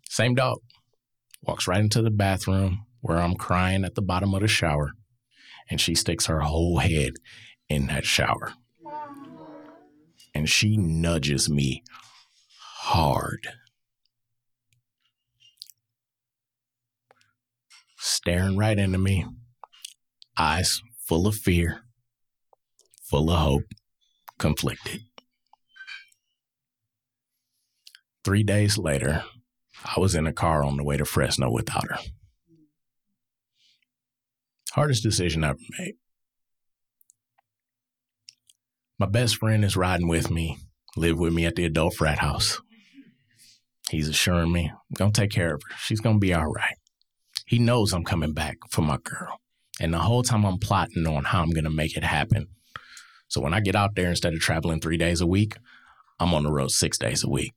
Same 0.08 0.34
dog. 0.34 0.58
Walks 1.42 1.66
right 1.66 1.80
into 1.80 2.02
the 2.02 2.10
bathroom 2.10 2.84
where 3.00 3.18
I'm 3.18 3.34
crying 3.34 3.84
at 3.84 3.94
the 3.94 4.02
bottom 4.02 4.34
of 4.34 4.42
the 4.42 4.48
shower, 4.48 4.92
and 5.70 5.80
she 5.80 5.94
sticks 5.94 6.26
her 6.26 6.40
whole 6.40 6.78
head 6.78 7.14
in 7.68 7.86
that 7.86 8.04
shower. 8.04 8.52
And 10.34 10.48
she 10.48 10.76
nudges 10.76 11.48
me 11.48 11.82
hard. 12.58 13.48
Staring 17.98 18.56
right 18.56 18.78
into 18.78 18.98
me, 18.98 19.26
eyes 20.36 20.82
full 21.06 21.26
of 21.26 21.34
fear, 21.36 21.82
full 23.02 23.30
of 23.30 23.38
hope, 23.38 23.64
conflicted. 24.38 25.02
Three 28.24 28.42
days 28.42 28.78
later, 28.78 29.24
I 29.84 29.98
was 30.00 30.14
in 30.14 30.26
a 30.26 30.32
car 30.32 30.62
on 30.62 30.76
the 30.76 30.84
way 30.84 30.96
to 30.96 31.04
Fresno 31.04 31.50
without 31.50 31.88
her. 31.90 31.98
Hardest 34.72 35.02
decision 35.02 35.44
I 35.44 35.50
ever 35.50 35.58
made. 35.78 35.94
My 38.98 39.06
best 39.06 39.36
friend 39.36 39.64
is 39.64 39.76
riding 39.76 40.08
with 40.08 40.30
me, 40.30 40.58
live 40.96 41.18
with 41.18 41.32
me 41.32 41.44
at 41.46 41.56
the 41.56 41.64
adult 41.64 41.94
frat 41.94 42.18
house. 42.18 42.60
He's 43.88 44.08
assuring 44.08 44.52
me, 44.52 44.70
I'm 44.70 44.94
to 45.12 45.20
take 45.20 45.30
care 45.30 45.54
of 45.54 45.62
her. 45.68 45.76
She's 45.78 46.00
to 46.16 46.20
be 46.20 46.34
all 46.34 46.52
right. 46.52 46.76
He 47.46 47.58
knows 47.58 47.92
I'm 47.92 48.04
coming 48.04 48.32
back 48.32 48.58
for 48.70 48.82
my 48.82 48.98
girl. 49.02 49.40
And 49.80 49.92
the 49.92 49.98
whole 49.98 50.22
time 50.22 50.44
I'm 50.44 50.58
plotting 50.58 51.06
on 51.06 51.24
how 51.24 51.42
I'm 51.42 51.50
to 51.64 51.70
make 51.70 51.96
it 51.96 52.04
happen. 52.04 52.46
So 53.26 53.40
when 53.40 53.54
I 53.54 53.60
get 53.60 53.74
out 53.74 53.96
there, 53.96 54.10
instead 54.10 54.34
of 54.34 54.40
traveling 54.40 54.80
three 54.80 54.98
days 54.98 55.20
a 55.20 55.26
week, 55.26 55.56
I'm 56.20 56.34
on 56.34 56.44
the 56.44 56.52
road 56.52 56.70
six 56.70 56.98
days 56.98 57.24
a 57.24 57.28
week. 57.28 57.54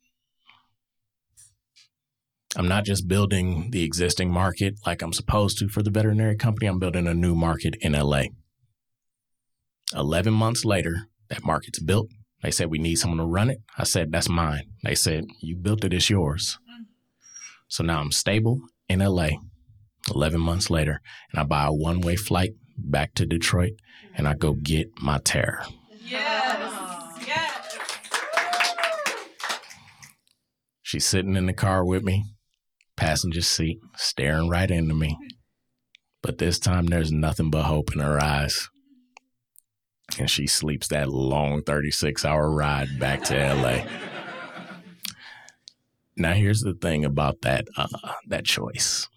I'm 2.56 2.68
not 2.68 2.86
just 2.86 3.08
building 3.08 3.72
the 3.72 3.84
existing 3.84 4.32
market 4.32 4.76
like 4.86 5.02
I'm 5.02 5.14
supposed 5.14 5.58
to 5.58 5.68
for 5.68 5.82
the 5.82 5.90
veterinary 5.90 6.36
company, 6.36 6.68
I'm 6.68 6.80
building 6.80 7.08
a 7.08 7.14
new 7.14 7.34
market 7.34 7.76
in 7.82 7.94
LA. 7.94 8.26
11 9.96 10.34
months 10.34 10.64
later, 10.64 11.08
that 11.30 11.44
market's 11.44 11.80
built. 11.80 12.10
They 12.44 12.52
said, 12.52 12.70
We 12.70 12.78
need 12.78 12.96
someone 12.96 13.18
to 13.20 13.26
run 13.26 13.50
it. 13.50 13.62
I 13.78 13.86
said, 13.86 14.12
That's 14.12 14.30
mine. 14.30 14.64
They 14.84 14.94
said, 14.96 15.26
You 15.40 15.56
built 15.56 15.84
it, 15.84 15.94
it's 15.94 16.10
yours. 16.10 16.60
So 17.68 17.84
now 17.84 18.00
I'm 18.00 18.12
stable 18.12 18.62
in 18.88 19.00
LA 19.00 19.30
11 20.14 20.40
months 20.40 20.70
later, 20.70 21.02
and 21.32 21.40
I 21.40 21.44
buy 21.44 21.66
a 21.66 21.74
one 21.74 22.02
way 22.02 22.16
flight 22.16 22.52
back 22.78 23.16
to 23.16 23.26
Detroit, 23.26 23.74
and 24.16 24.28
I 24.28 24.36
go 24.36 24.54
get 24.54 24.90
my 25.02 25.18
terror. 25.20 25.64
Yes. 26.06 27.26
Yes. 27.26 27.80
She's 30.84 31.06
sitting 31.06 31.36
in 31.36 31.48
the 31.48 31.54
car 31.54 31.84
with 31.84 32.04
me 32.04 32.26
passenger 33.04 33.42
seat, 33.42 33.82
staring 33.98 34.48
right 34.48 34.72
into 34.72 34.96
me. 34.96 35.18
But 36.22 36.38
this 36.38 36.58
time 36.58 36.86
there's 36.86 37.12
nothing 37.12 37.50
but 37.50 37.64
hope 37.64 37.92
in 37.94 38.00
her 38.00 38.24
eyes. 38.24 38.70
And 40.18 40.30
she 40.30 40.48
sleeps 40.48 40.88
that 40.88 41.10
long 41.10 41.64
36 41.64 42.24
hour 42.24 42.50
ride 42.50 42.98
back 43.00 43.24
to 43.24 43.36
LA. 43.36 43.84
Now 46.16 46.32
here's 46.32 46.62
the 46.62 46.76
thing 46.76 47.04
about 47.04 47.42
that 47.42 47.66
uh, 47.76 47.88
that 48.28 48.46
choice. 48.46 49.10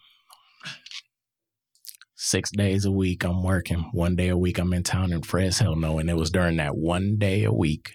Six 2.16 2.50
days 2.50 2.84
a 2.84 2.90
week 2.90 3.22
I'm 3.22 3.44
working. 3.44 3.90
One 3.92 4.16
day 4.16 4.28
a 4.28 4.36
week 4.36 4.58
I'm 4.58 4.72
in 4.72 4.82
town 4.82 5.04
and 5.04 5.14
in 5.14 5.22
Fresno, 5.22 5.98
and 5.98 6.10
it 6.10 6.16
was 6.16 6.30
during 6.30 6.56
that 6.56 6.76
one 6.76 7.18
day 7.18 7.44
a 7.44 7.52
week 7.52 7.92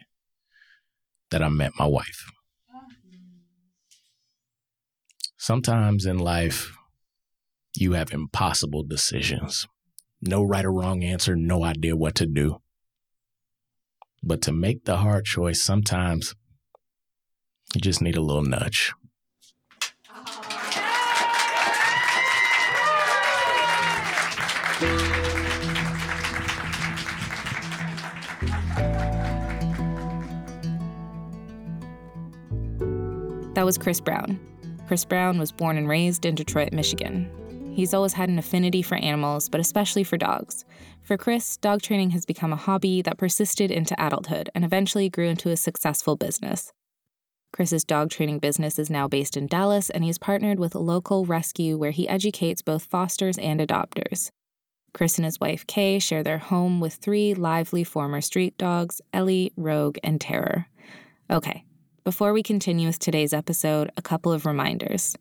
that 1.31 1.43
I 1.43 1.49
met 1.49 1.73
my 1.77 1.85
wife. 1.85 2.31
Sometimes 5.41 6.05
in 6.05 6.19
life, 6.19 6.71
you 7.75 7.93
have 7.93 8.13
impossible 8.13 8.83
decisions. 8.83 9.67
No 10.21 10.43
right 10.43 10.63
or 10.63 10.71
wrong 10.71 11.03
answer, 11.03 11.35
no 11.35 11.63
idea 11.63 11.95
what 11.95 12.13
to 12.17 12.27
do. 12.27 12.61
But 14.21 14.43
to 14.43 14.51
make 14.51 14.85
the 14.85 14.97
hard 14.97 15.25
choice, 15.25 15.59
sometimes 15.59 16.35
you 17.73 17.81
just 17.81 18.03
need 18.03 18.17
a 18.17 18.21
little 18.21 18.43
nudge. 18.43 18.93
That 33.55 33.65
was 33.65 33.79
Chris 33.79 33.99
Brown. 33.99 34.39
Chris 34.91 35.05
Brown 35.05 35.39
was 35.39 35.53
born 35.53 35.77
and 35.77 35.87
raised 35.87 36.25
in 36.25 36.35
Detroit, 36.35 36.73
Michigan. 36.73 37.71
He's 37.73 37.93
always 37.93 38.11
had 38.11 38.27
an 38.27 38.37
affinity 38.37 38.81
for 38.81 38.95
animals, 38.95 39.47
but 39.47 39.61
especially 39.61 40.03
for 40.03 40.17
dogs. 40.17 40.65
For 41.01 41.15
Chris, 41.15 41.55
dog 41.55 41.81
training 41.81 42.09
has 42.09 42.25
become 42.25 42.51
a 42.51 42.57
hobby 42.57 43.01
that 43.03 43.17
persisted 43.17 43.71
into 43.71 43.95
adulthood 43.97 44.49
and 44.53 44.65
eventually 44.65 45.09
grew 45.09 45.29
into 45.29 45.49
a 45.49 45.55
successful 45.55 46.17
business. 46.17 46.73
Chris's 47.53 47.85
dog 47.85 48.09
training 48.09 48.39
business 48.39 48.77
is 48.77 48.89
now 48.89 49.07
based 49.07 49.37
in 49.37 49.47
Dallas, 49.47 49.89
and 49.89 50.03
he's 50.03 50.17
partnered 50.17 50.59
with 50.59 50.75
Local 50.75 51.23
Rescue, 51.23 51.77
where 51.77 51.91
he 51.91 52.09
educates 52.09 52.61
both 52.61 52.83
fosters 52.83 53.37
and 53.37 53.61
adopters. 53.61 54.29
Chris 54.93 55.17
and 55.17 55.23
his 55.23 55.39
wife 55.39 55.65
Kay 55.67 55.99
share 55.99 56.21
their 56.21 56.39
home 56.39 56.81
with 56.81 56.95
three 56.95 57.33
lively 57.33 57.85
former 57.85 58.19
street 58.19 58.57
dogs 58.57 58.99
Ellie, 59.13 59.53
Rogue, 59.55 59.99
and 60.03 60.19
Terror. 60.19 60.67
Okay, 61.29 61.63
before 62.11 62.33
we 62.33 62.43
continue 62.43 62.87
with 62.87 62.99
today's 62.99 63.31
episode, 63.31 63.89
a 63.95 64.01
couple 64.01 64.33
of 64.33 64.45
reminders. 64.45 65.15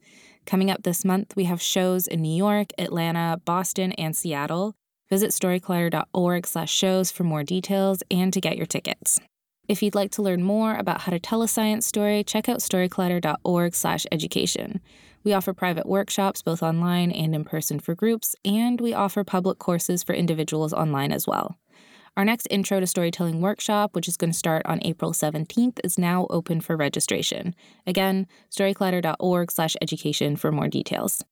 Coming 0.45 0.73
up 0.73 0.83
this 0.83 1.05
month, 1.05 1.37
we 1.37 1.45
have 1.45 1.63
shows 1.63 2.09
in 2.09 2.21
New 2.21 2.35
York, 2.37 2.71
Atlanta, 2.79 3.41
Boston, 3.45 3.93
and 3.93 4.17
Seattle. 4.17 4.75
Visit 5.09 5.31
storycollider.org 5.31 6.49
slash 6.49 6.73
shows 6.73 7.13
for 7.13 7.23
more 7.23 7.45
details 7.45 8.03
and 8.11 8.33
to 8.33 8.41
get 8.41 8.57
your 8.57 8.67
tickets. 8.67 9.21
If 9.69 9.85
you'd 9.85 9.95
like 9.95 10.11
to 10.13 10.23
learn 10.23 10.43
more 10.43 10.75
about 10.75 11.03
how 11.03 11.13
to 11.13 11.21
tell 11.21 11.43
a 11.43 11.47
science 11.47 11.87
story, 11.87 12.25
check 12.25 12.49
out 12.49 12.59
storycollider.org 12.59 13.77
slash 13.77 14.05
education. 14.11 14.81
We 15.23 15.33
offer 15.33 15.53
private 15.53 15.87
workshops, 15.87 16.43
both 16.43 16.61
online 16.61 17.13
and 17.13 17.37
in 17.37 17.45
person 17.45 17.79
for 17.79 17.95
groups, 17.95 18.35
and 18.45 18.81
we 18.81 18.95
offer 18.95 19.23
public 19.23 19.61
courses 19.61 20.03
for 20.03 20.13
individuals 20.13 20.73
online 20.73 21.13
as 21.13 21.25
well. 21.25 21.60
Our 22.17 22.25
next 22.25 22.49
Intro 22.51 22.81
to 22.81 22.87
Storytelling 22.87 23.41
workshop, 23.41 23.95
which 23.95 24.09
is 24.09 24.17
going 24.17 24.33
to 24.33 24.37
start 24.37 24.63
on 24.67 24.81
April 24.83 25.13
17th, 25.13 25.79
is 25.85 25.99
now 25.99 26.27
open 26.29 26.61
for 26.61 26.77
registration. 26.77 27.55
Again, 27.87 28.27
storycollider.org 28.51 29.51
slash 29.51 29.77
education 29.81 30.37
for 30.37 30.53
more 30.53 30.69
details. 30.69 31.25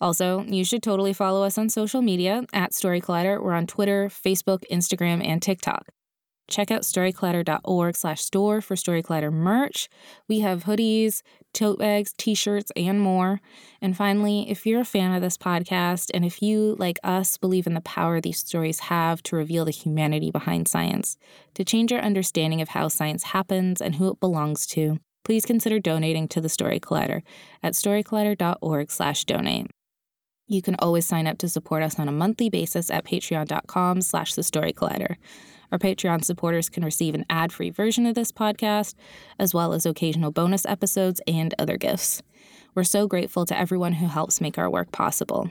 Also, 0.00 0.42
you 0.44 0.64
should 0.64 0.82
totally 0.82 1.12
follow 1.12 1.44
us 1.44 1.58
on 1.58 1.68
social 1.68 2.00
media 2.00 2.44
at 2.52 2.72
Story 2.72 3.00
Collider. 3.00 3.42
We're 3.42 3.52
on 3.52 3.66
Twitter, 3.66 4.08
Facebook, 4.08 4.62
Instagram, 4.70 5.22
and 5.26 5.42
TikTok. 5.42 5.88
Check 6.50 6.70
out 6.70 6.82
storycollider.org 6.82 7.96
slash 7.96 8.20
store 8.20 8.60
for 8.60 8.76
Story 8.76 9.02
Collider 9.02 9.32
merch. 9.32 9.88
We 10.28 10.40
have 10.40 10.64
hoodies, 10.64 11.22
tote 11.54 11.78
bags, 11.78 12.12
t-shirts, 12.18 12.72
and 12.76 13.00
more. 13.00 13.40
And 13.80 13.96
finally, 13.96 14.50
if 14.50 14.66
you're 14.66 14.80
a 14.80 14.84
fan 14.84 15.14
of 15.14 15.22
this 15.22 15.38
podcast 15.38 16.10
and 16.12 16.24
if 16.24 16.42
you, 16.42 16.76
like 16.78 16.98
us, 17.02 17.38
believe 17.38 17.66
in 17.66 17.74
the 17.74 17.80
power 17.80 18.20
these 18.20 18.38
stories 18.38 18.80
have 18.80 19.22
to 19.24 19.36
reveal 19.36 19.64
the 19.64 19.70
humanity 19.70 20.30
behind 20.30 20.68
science, 20.68 21.16
to 21.54 21.64
change 21.64 21.92
our 21.92 22.00
understanding 22.00 22.60
of 22.60 22.70
how 22.70 22.88
science 22.88 23.24
happens 23.24 23.80
and 23.80 23.94
who 23.94 24.10
it 24.10 24.20
belongs 24.20 24.66
to, 24.66 24.98
please 25.24 25.44
consider 25.44 25.78
donating 25.78 26.28
to 26.28 26.40
the 26.40 26.48
Story 26.48 26.80
Collider 26.80 27.22
at 27.62 27.74
storycollider.org 27.74 28.90
slash 28.90 29.24
donate. 29.24 29.70
You 30.50 30.62
can 30.62 30.74
always 30.80 31.06
sign 31.06 31.28
up 31.28 31.38
to 31.38 31.48
support 31.48 31.84
us 31.84 32.00
on 32.00 32.08
a 32.08 32.12
monthly 32.12 32.50
basis 32.50 32.90
at 32.90 33.04
patreon.com 33.04 34.02
slash 34.02 34.34
the 34.34 34.42
story 34.42 34.72
collider. 34.72 35.14
Our 35.72 35.78
Patreon 35.78 36.24
supporters 36.24 36.68
can 36.68 36.84
receive 36.84 37.14
an 37.14 37.24
ad 37.30 37.52
free 37.52 37.70
version 37.70 38.06
of 38.06 38.14
this 38.14 38.32
podcast, 38.32 38.94
as 39.38 39.54
well 39.54 39.72
as 39.72 39.86
occasional 39.86 40.30
bonus 40.30 40.66
episodes 40.66 41.20
and 41.26 41.54
other 41.58 41.76
gifts. 41.76 42.22
We're 42.74 42.84
so 42.84 43.06
grateful 43.06 43.46
to 43.46 43.58
everyone 43.58 43.94
who 43.94 44.06
helps 44.06 44.40
make 44.40 44.58
our 44.58 44.70
work 44.70 44.92
possible. 44.92 45.50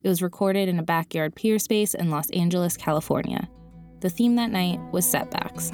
It 0.00 0.08
was 0.08 0.22
recorded 0.22 0.68
in 0.68 0.78
a 0.78 0.82
backyard 0.84 1.34
pier 1.34 1.58
space 1.58 1.92
in 1.92 2.08
Los 2.08 2.30
Angeles, 2.30 2.76
California. 2.76 3.48
The 3.98 4.08
theme 4.08 4.36
that 4.36 4.52
night 4.52 4.78
was 4.92 5.04
setbacks. 5.04 5.72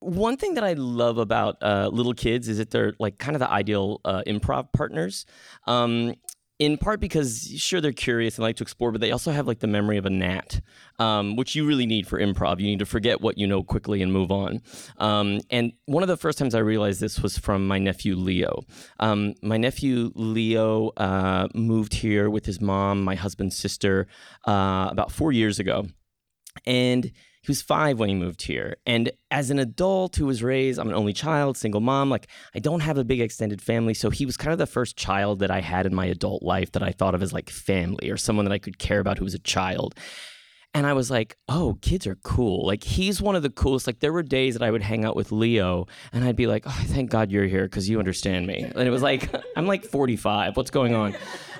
One 0.00 0.38
thing 0.38 0.54
that 0.54 0.64
I 0.64 0.72
love 0.72 1.18
about 1.18 1.62
uh, 1.62 1.90
little 1.92 2.14
kids 2.14 2.48
is 2.48 2.56
that 2.56 2.70
they're 2.70 2.94
like 2.98 3.18
kind 3.18 3.36
of 3.36 3.40
the 3.40 3.50
ideal 3.50 4.00
uh, 4.06 4.22
improv 4.26 4.72
partners. 4.72 5.26
Um, 5.66 6.14
in 6.58 6.78
part 6.78 7.00
because 7.00 7.52
sure 7.56 7.80
they're 7.80 7.92
curious 7.92 8.36
and 8.36 8.44
like 8.44 8.56
to 8.56 8.62
explore, 8.62 8.92
but 8.92 9.00
they 9.00 9.10
also 9.10 9.32
have 9.32 9.46
like 9.46 9.58
the 9.58 9.66
memory 9.66 9.96
of 9.96 10.06
a 10.06 10.10
gnat, 10.10 10.60
um, 10.98 11.34
which 11.34 11.56
you 11.56 11.66
really 11.66 11.86
need 11.86 12.06
for 12.06 12.18
improv. 12.18 12.60
You 12.60 12.66
need 12.66 12.78
to 12.78 12.86
forget 12.86 13.20
what 13.20 13.38
you 13.38 13.46
know 13.46 13.62
quickly 13.62 14.02
and 14.02 14.12
move 14.12 14.30
on. 14.30 14.62
Um, 14.98 15.40
and 15.50 15.72
one 15.86 16.02
of 16.04 16.08
the 16.08 16.16
first 16.16 16.38
times 16.38 16.54
I 16.54 16.60
realized 16.60 17.00
this 17.00 17.20
was 17.20 17.36
from 17.36 17.66
my 17.66 17.78
nephew 17.78 18.14
Leo. 18.14 18.62
Um, 19.00 19.34
my 19.42 19.56
nephew 19.56 20.12
Leo 20.14 20.90
uh, 20.96 21.48
moved 21.54 21.94
here 21.94 22.30
with 22.30 22.46
his 22.46 22.60
mom, 22.60 23.02
my 23.02 23.16
husband's 23.16 23.56
sister, 23.56 24.06
uh, 24.46 24.88
about 24.90 25.10
four 25.10 25.32
years 25.32 25.58
ago, 25.58 25.86
and 26.66 27.10
he 27.44 27.50
was 27.50 27.60
five 27.60 27.98
when 27.98 28.08
he 28.08 28.14
moved 28.14 28.40
here. 28.40 28.78
And 28.86 29.10
as 29.30 29.50
an 29.50 29.58
adult 29.58 30.16
who 30.16 30.24
was 30.24 30.42
raised, 30.42 30.78
I'm 30.78 30.88
an 30.88 30.94
only 30.94 31.12
child, 31.12 31.58
single 31.58 31.82
mom, 31.82 32.08
like 32.08 32.26
I 32.54 32.58
don't 32.58 32.80
have 32.80 32.96
a 32.96 33.04
big 33.04 33.20
extended 33.20 33.60
family. 33.60 33.92
So 33.92 34.08
he 34.08 34.24
was 34.24 34.38
kind 34.38 34.52
of 34.52 34.58
the 34.58 34.66
first 34.66 34.96
child 34.96 35.40
that 35.40 35.50
I 35.50 35.60
had 35.60 35.84
in 35.84 35.94
my 35.94 36.06
adult 36.06 36.42
life 36.42 36.72
that 36.72 36.82
I 36.82 36.92
thought 36.92 37.14
of 37.14 37.22
as 37.22 37.34
like 37.34 37.50
family 37.50 38.08
or 38.08 38.16
someone 38.16 38.46
that 38.46 38.52
I 38.52 38.58
could 38.58 38.78
care 38.78 38.98
about 38.98 39.18
who 39.18 39.24
was 39.24 39.34
a 39.34 39.38
child. 39.38 39.94
And 40.72 40.86
I 40.86 40.94
was 40.94 41.10
like, 41.10 41.36
oh, 41.48 41.78
kids 41.82 42.06
are 42.06 42.16
cool. 42.16 42.66
Like, 42.66 42.82
he's 42.82 43.22
one 43.22 43.36
of 43.36 43.44
the 43.44 43.50
coolest. 43.50 43.86
Like, 43.86 44.00
there 44.00 44.12
were 44.12 44.24
days 44.24 44.54
that 44.54 44.62
I 44.62 44.72
would 44.72 44.82
hang 44.82 45.04
out 45.04 45.14
with 45.14 45.30
Leo 45.30 45.86
and 46.12 46.24
I'd 46.24 46.34
be 46.34 46.48
like, 46.48 46.64
oh, 46.66 46.84
thank 46.86 47.10
God 47.10 47.30
you're 47.30 47.44
here 47.44 47.64
because 47.64 47.88
you 47.88 48.00
understand 48.00 48.48
me. 48.48 48.62
And 48.62 48.88
it 48.88 48.90
was 48.90 49.02
like, 49.02 49.30
I'm 49.56 49.66
like 49.66 49.84
45. 49.84 50.56
What's 50.56 50.72
going 50.72 50.94
on? 50.94 51.14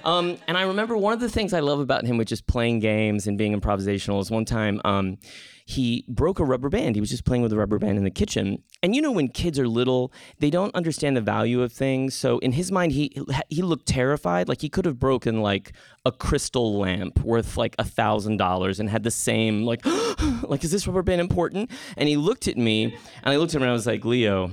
Um, 0.04 0.36
and 0.46 0.56
I 0.56 0.62
remember 0.62 0.96
one 0.96 1.12
of 1.12 1.20
the 1.20 1.28
things 1.28 1.52
I 1.52 1.60
love 1.60 1.80
about 1.80 2.04
him, 2.04 2.18
which 2.18 2.30
is 2.30 2.40
playing 2.40 2.80
games 2.80 3.26
and 3.26 3.38
being 3.38 3.58
improvisational, 3.58 4.20
is 4.20 4.30
one 4.30 4.44
time 4.44 4.80
um, 4.84 5.18
he 5.66 6.04
broke 6.08 6.38
a 6.38 6.44
rubber 6.44 6.68
band. 6.68 6.94
He 6.94 7.00
was 7.00 7.08
just 7.08 7.24
playing 7.24 7.42
with 7.42 7.52
a 7.52 7.56
rubber 7.56 7.78
band 7.78 7.96
in 7.96 8.04
the 8.04 8.10
kitchen. 8.10 8.62
And 8.82 8.94
you 8.94 9.00
know, 9.00 9.10
when 9.10 9.28
kids 9.28 9.58
are 9.58 9.66
little, 9.66 10.12
they 10.38 10.50
don't 10.50 10.74
understand 10.74 11.16
the 11.16 11.22
value 11.22 11.62
of 11.62 11.72
things. 11.72 12.14
So 12.14 12.38
in 12.40 12.52
his 12.52 12.70
mind, 12.70 12.92
he 12.92 13.16
he 13.48 13.62
looked 13.62 13.86
terrified. 13.86 14.46
Like 14.46 14.60
he 14.60 14.68
could 14.68 14.84
have 14.84 14.98
broken 14.98 15.40
like 15.40 15.72
a 16.04 16.12
crystal 16.12 16.78
lamp 16.78 17.20
worth 17.20 17.56
like 17.56 17.74
a 17.78 17.84
thousand 17.84 18.36
dollars 18.36 18.78
and 18.78 18.90
had 18.90 19.04
the 19.04 19.10
same 19.10 19.62
like 19.62 19.84
like 20.42 20.64
is 20.64 20.70
this 20.70 20.86
rubber 20.86 21.02
band 21.02 21.22
important? 21.22 21.70
And 21.96 22.08
he 22.08 22.18
looked 22.18 22.46
at 22.46 22.58
me, 22.58 22.84
and 22.84 23.32
I 23.32 23.36
looked 23.36 23.52
at 23.52 23.56
him 23.56 23.62
and 23.62 23.70
I 23.70 23.74
was 23.74 23.86
like, 23.86 24.04
Leo, 24.04 24.50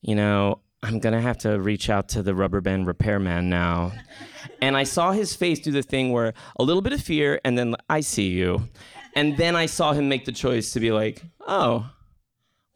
you 0.00 0.16
know, 0.16 0.60
I'm 0.82 1.00
gonna 1.00 1.20
have 1.20 1.38
to 1.38 1.60
reach 1.60 1.90
out 1.90 2.08
to 2.10 2.22
the 2.22 2.34
rubber 2.34 2.60
band 2.60 2.86
repairman 2.86 3.48
now. 3.48 3.92
And 4.62 4.76
I 4.76 4.84
saw 4.84 5.12
his 5.12 5.34
face 5.34 5.58
do 5.58 5.72
the 5.72 5.82
thing 5.82 6.12
where 6.12 6.34
a 6.58 6.62
little 6.62 6.82
bit 6.82 6.92
of 6.92 7.00
fear 7.00 7.40
and 7.44 7.58
then 7.58 7.74
I 7.88 8.00
see 8.00 8.28
you. 8.28 8.68
And 9.14 9.36
then 9.36 9.56
I 9.56 9.66
saw 9.66 9.92
him 9.92 10.08
make 10.08 10.24
the 10.24 10.32
choice 10.32 10.72
to 10.72 10.80
be 10.80 10.92
like, 10.92 11.22
oh, 11.46 11.90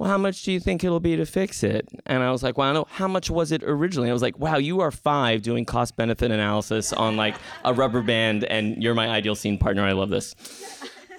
well, 0.02 0.10
how 0.10 0.18
much 0.18 0.42
do 0.42 0.50
you 0.50 0.58
think 0.58 0.82
it'll 0.82 0.98
be 0.98 1.14
to 1.14 1.24
fix 1.24 1.62
it? 1.62 1.88
And 2.06 2.24
I 2.24 2.32
was 2.32 2.42
like, 2.42 2.58
well, 2.58 2.68
I 2.68 2.72
know 2.72 2.88
how 2.90 3.06
much 3.06 3.30
was 3.30 3.52
it 3.52 3.62
originally? 3.62 4.10
I 4.10 4.12
was 4.12 4.22
like, 4.22 4.36
wow, 4.36 4.56
you 4.56 4.80
are 4.80 4.90
five 4.90 5.42
doing 5.42 5.64
cost 5.64 5.96
benefit 5.96 6.32
analysis 6.32 6.92
on 6.92 7.16
like 7.16 7.36
a 7.64 7.72
rubber 7.72 8.02
band, 8.02 8.42
and 8.42 8.82
you're 8.82 8.94
my 8.94 9.08
ideal 9.08 9.36
scene 9.36 9.58
partner. 9.58 9.84
I 9.84 9.92
love 9.92 10.10
this. 10.10 10.34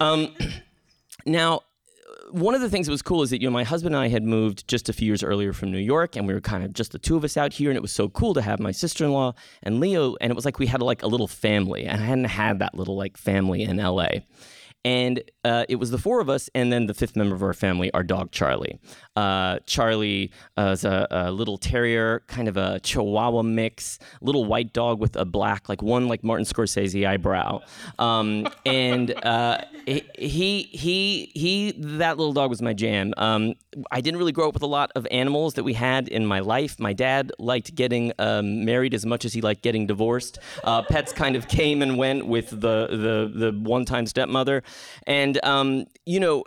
Um, 0.00 0.34
now, 1.24 1.62
one 2.30 2.54
of 2.54 2.60
the 2.60 2.70
things 2.70 2.86
that 2.86 2.92
was 2.92 3.02
cool 3.02 3.22
is 3.22 3.30
that 3.30 3.40
you 3.40 3.48
know 3.48 3.52
my 3.52 3.64
husband 3.64 3.94
and 3.94 4.02
I 4.02 4.08
had 4.08 4.22
moved 4.22 4.66
just 4.68 4.88
a 4.88 4.92
few 4.92 5.06
years 5.06 5.22
earlier 5.22 5.52
from 5.52 5.70
New 5.70 5.78
York, 5.78 6.16
and 6.16 6.26
we 6.26 6.34
were 6.34 6.40
kind 6.40 6.64
of 6.64 6.72
just 6.72 6.92
the 6.92 6.98
two 6.98 7.16
of 7.16 7.24
us 7.24 7.36
out 7.36 7.52
here, 7.52 7.70
and 7.70 7.76
it 7.76 7.82
was 7.82 7.92
so 7.92 8.08
cool 8.08 8.34
to 8.34 8.42
have 8.42 8.60
my 8.60 8.72
sister-in-law 8.72 9.34
and 9.62 9.80
Leo, 9.80 10.16
and 10.20 10.30
it 10.30 10.34
was 10.34 10.44
like 10.44 10.58
we 10.58 10.66
had 10.66 10.82
like 10.82 11.02
a 11.02 11.06
little 11.06 11.28
family, 11.28 11.84
and 11.84 12.00
I 12.00 12.04
hadn't 12.04 12.24
had 12.24 12.58
that 12.58 12.74
little 12.74 12.96
like 12.96 13.16
family 13.16 13.62
in 13.62 13.76
LA. 13.76 14.08
And 14.84 15.22
uh, 15.44 15.64
it 15.68 15.76
was 15.76 15.90
the 15.90 15.98
four 15.98 16.20
of 16.20 16.28
us, 16.28 16.50
and 16.54 16.72
then 16.72 16.86
the 16.86 16.94
fifth 16.94 17.16
member 17.16 17.34
of 17.34 17.42
our 17.42 17.52
family, 17.52 17.90
our 17.92 18.02
dog 18.02 18.30
Charlie. 18.32 18.78
Uh, 19.16 19.58
Charlie 19.66 20.30
uh, 20.58 20.70
is 20.72 20.84
a, 20.84 21.06
a, 21.10 21.30
little 21.30 21.56
terrier, 21.56 22.22
kind 22.26 22.48
of 22.48 22.56
a 22.56 22.80
Chihuahua 22.80 23.42
mix, 23.42 23.98
little 24.20 24.44
white 24.44 24.72
dog 24.72 25.00
with 25.00 25.16
a 25.16 25.24
black, 25.24 25.68
like 25.68 25.82
one 25.82 26.08
like 26.08 26.24
Martin 26.24 26.44
Scorsese 26.44 27.06
eyebrow. 27.06 27.60
Um, 27.98 28.48
and 28.66 29.12
uh, 29.24 29.62
he 29.86 30.62
he 30.62 31.30
he 31.34 31.72
that 31.72 32.18
little 32.18 32.32
dog 32.32 32.50
was 32.50 32.60
my 32.62 32.72
jam. 32.72 33.14
Um, 33.16 33.54
I 33.90 34.00
didn't 34.00 34.18
really 34.18 34.32
grow 34.32 34.48
up 34.48 34.54
with 34.54 34.62
a 34.62 34.68
lot 34.68 34.90
of 34.94 35.06
animals 35.10 35.54
that 35.54 35.64
we 35.64 35.74
had 35.74 36.08
in 36.08 36.26
my 36.26 36.40
life. 36.40 36.78
My 36.78 36.92
dad 36.92 37.32
liked 37.38 37.74
getting 37.74 38.12
um, 38.18 38.64
married 38.64 38.94
as 38.94 39.04
much 39.04 39.24
as 39.24 39.32
he 39.32 39.40
liked 39.40 39.62
getting 39.62 39.86
divorced. 39.86 40.38
Uh, 40.62 40.82
pets 40.82 41.12
kind 41.12 41.36
of 41.36 41.48
came 41.48 41.82
and 41.82 41.98
went 41.98 42.26
with 42.26 42.50
the 42.50 42.88
the 42.90 43.32
the 43.34 43.58
one 43.60 43.84
time 43.84 44.06
stepmother. 44.06 44.62
And, 45.06 45.42
um, 45.44 45.86
you 46.06 46.20
know, 46.20 46.44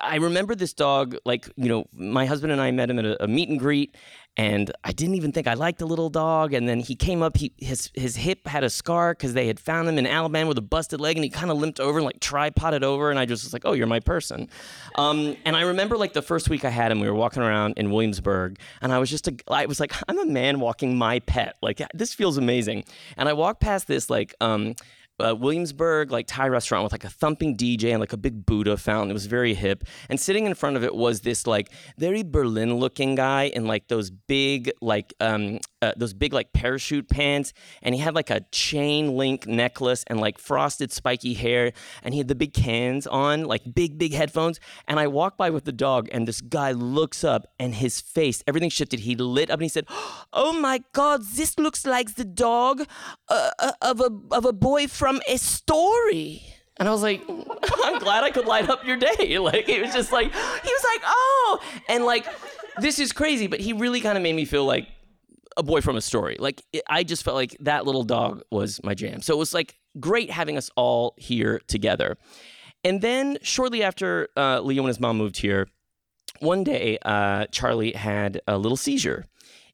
I 0.00 0.16
remember 0.16 0.54
this 0.54 0.72
dog, 0.72 1.16
like, 1.24 1.50
you 1.56 1.68
know, 1.68 1.86
my 1.92 2.26
husband 2.26 2.52
and 2.52 2.60
I 2.60 2.70
met 2.70 2.90
him 2.90 2.98
at 2.98 3.04
a, 3.04 3.24
a, 3.24 3.28
meet 3.28 3.48
and 3.48 3.58
greet, 3.58 3.96
and 4.36 4.70
I 4.84 4.92
didn't 4.92 5.14
even 5.14 5.32
think 5.32 5.46
I 5.46 5.54
liked 5.54 5.78
the 5.78 5.86
little 5.86 6.10
dog. 6.10 6.52
And 6.52 6.68
then 6.68 6.80
he 6.80 6.94
came 6.94 7.22
up, 7.22 7.36
he 7.36 7.52
his 7.58 7.90
his 7.94 8.16
hip 8.16 8.46
had 8.46 8.64
a 8.64 8.70
scar 8.70 9.12
because 9.12 9.34
they 9.34 9.46
had 9.46 9.60
found 9.60 9.88
him 9.88 9.98
in 9.98 10.06
Alabama 10.06 10.48
with 10.48 10.58
a 10.58 10.62
busted 10.62 11.00
leg, 11.00 11.16
and 11.16 11.24
he 11.24 11.30
kind 11.30 11.50
of 11.50 11.58
limped 11.58 11.80
over 11.80 11.98
and 11.98 12.04
like 12.04 12.20
tripoded 12.20 12.82
over, 12.82 13.10
and 13.10 13.18
I 13.18 13.26
just 13.26 13.44
was 13.44 13.52
like, 13.52 13.62
oh, 13.64 13.72
you're 13.72 13.86
my 13.86 14.00
person. 14.00 14.48
Um, 14.96 15.36
and 15.44 15.56
I 15.56 15.62
remember 15.62 15.96
like 15.96 16.12
the 16.12 16.22
first 16.22 16.48
week 16.48 16.64
I 16.64 16.70
had 16.70 16.90
him, 16.92 17.00
we 17.00 17.08
were 17.08 17.14
walking 17.14 17.42
around 17.42 17.74
in 17.76 17.90
Williamsburg, 17.90 18.58
and 18.80 18.92
I 18.92 18.98
was 18.98 19.10
just 19.10 19.28
a, 19.28 19.36
I 19.48 19.66
was 19.66 19.80
like, 19.80 19.92
I'm 20.08 20.18
a 20.18 20.26
man 20.26 20.60
walking 20.60 20.96
my 20.96 21.20
pet, 21.20 21.56
like 21.62 21.82
this 21.94 22.14
feels 22.14 22.38
amazing. 22.38 22.84
And 23.16 23.28
I 23.28 23.32
walked 23.32 23.60
past 23.60 23.86
this 23.86 24.10
like 24.10 24.34
um 24.40 24.74
uh, 25.22 25.34
Williamsburg 25.34 26.10
like 26.10 26.26
Thai 26.26 26.48
restaurant 26.48 26.84
with 26.84 26.92
like 26.92 27.04
a 27.04 27.10
thumping 27.10 27.56
DJ 27.56 27.90
and 27.90 28.00
like 28.00 28.12
a 28.12 28.16
big 28.16 28.44
Buddha 28.44 28.76
fountain. 28.76 29.10
It 29.10 29.14
was 29.14 29.26
very 29.26 29.54
hip. 29.54 29.84
And 30.08 30.18
sitting 30.18 30.46
in 30.46 30.54
front 30.54 30.76
of 30.76 30.84
it 30.84 30.94
was 30.94 31.20
this 31.20 31.46
like 31.46 31.70
very 31.98 32.22
Berlin 32.22 32.76
looking 32.76 33.14
guy 33.14 33.44
in 33.44 33.66
like 33.66 33.88
those 33.88 34.10
big 34.10 34.72
like 34.80 35.14
um 35.20 35.58
uh, 35.82 35.92
those 35.96 36.14
big 36.14 36.32
like 36.32 36.52
parachute 36.52 37.08
pants, 37.08 37.52
and 37.82 37.94
he 37.94 38.00
had 38.00 38.14
like 38.14 38.30
a 38.30 38.40
chain 38.52 39.16
link 39.16 39.46
necklace 39.46 40.04
and 40.06 40.20
like 40.20 40.38
frosted 40.38 40.92
spiky 40.92 41.34
hair, 41.34 41.72
and 42.02 42.14
he 42.14 42.18
had 42.18 42.28
the 42.28 42.34
big 42.34 42.54
cans 42.54 43.06
on, 43.06 43.44
like 43.44 43.62
big 43.74 43.98
big 43.98 44.14
headphones. 44.14 44.60
And 44.86 45.00
I 45.00 45.08
walked 45.08 45.36
by 45.36 45.50
with 45.50 45.64
the 45.64 45.72
dog, 45.72 46.08
and 46.12 46.26
this 46.26 46.40
guy 46.40 46.70
looks 46.70 47.24
up, 47.24 47.46
and 47.58 47.74
his 47.74 48.00
face, 48.00 48.42
everything 48.46 48.70
shifted. 48.70 49.00
He 49.00 49.16
lit 49.16 49.50
up, 49.50 49.54
and 49.54 49.64
he 49.64 49.68
said, 49.68 49.86
"Oh 50.32 50.52
my 50.52 50.82
God, 50.92 51.22
this 51.34 51.58
looks 51.58 51.84
like 51.84 52.14
the 52.14 52.24
dog 52.24 52.86
uh, 53.28 53.50
uh, 53.58 53.72
of 53.82 54.00
a 54.00 54.10
of 54.30 54.44
a 54.44 54.52
boy 54.52 54.86
from 54.86 55.20
a 55.26 55.36
story." 55.36 56.42
And 56.78 56.88
I 56.88 56.92
was 56.92 57.02
like, 57.02 57.22
I'm 57.84 57.98
glad 57.98 58.24
I 58.24 58.30
could 58.30 58.46
light 58.46 58.68
up 58.70 58.84
your 58.86 58.96
day. 58.96 59.38
Like, 59.42 59.68
it 59.68 59.82
was 59.82 59.92
just 59.92 60.10
like, 60.12 60.32
he 60.32 60.38
was 60.38 60.84
like, 60.84 61.02
oh. 61.04 61.60
And 61.88 62.04
like, 62.04 62.26
this 62.80 62.98
is 62.98 63.12
crazy, 63.12 63.46
but 63.46 63.60
he 63.60 63.72
really 63.72 64.00
kind 64.00 64.16
of 64.16 64.22
made 64.22 64.34
me 64.34 64.44
feel 64.44 64.64
like 64.64 64.88
a 65.56 65.62
boy 65.62 65.80
from 65.80 65.96
a 65.96 66.00
story. 66.00 66.36
Like 66.38 66.62
it, 66.72 66.82
I 66.88 67.04
just 67.04 67.22
felt 67.22 67.36
like 67.36 67.56
that 67.60 67.86
little 67.86 68.04
dog 68.04 68.42
was 68.50 68.80
my 68.82 68.94
jam. 68.94 69.22
So 69.22 69.34
it 69.34 69.38
was 69.38 69.54
like 69.54 69.78
great 70.00 70.30
having 70.30 70.56
us 70.56 70.70
all 70.76 71.14
here 71.16 71.60
together. 71.66 72.16
And 72.84 73.00
then 73.00 73.38
shortly 73.42 73.82
after 73.82 74.28
uh, 74.36 74.60
Leo 74.60 74.82
and 74.82 74.88
his 74.88 75.00
mom 75.00 75.16
moved 75.18 75.36
here, 75.38 75.68
one 76.40 76.64
day 76.64 76.98
uh, 77.02 77.46
Charlie 77.46 77.92
had 77.92 78.40
a 78.48 78.58
little 78.58 78.76
seizure, 78.76 79.24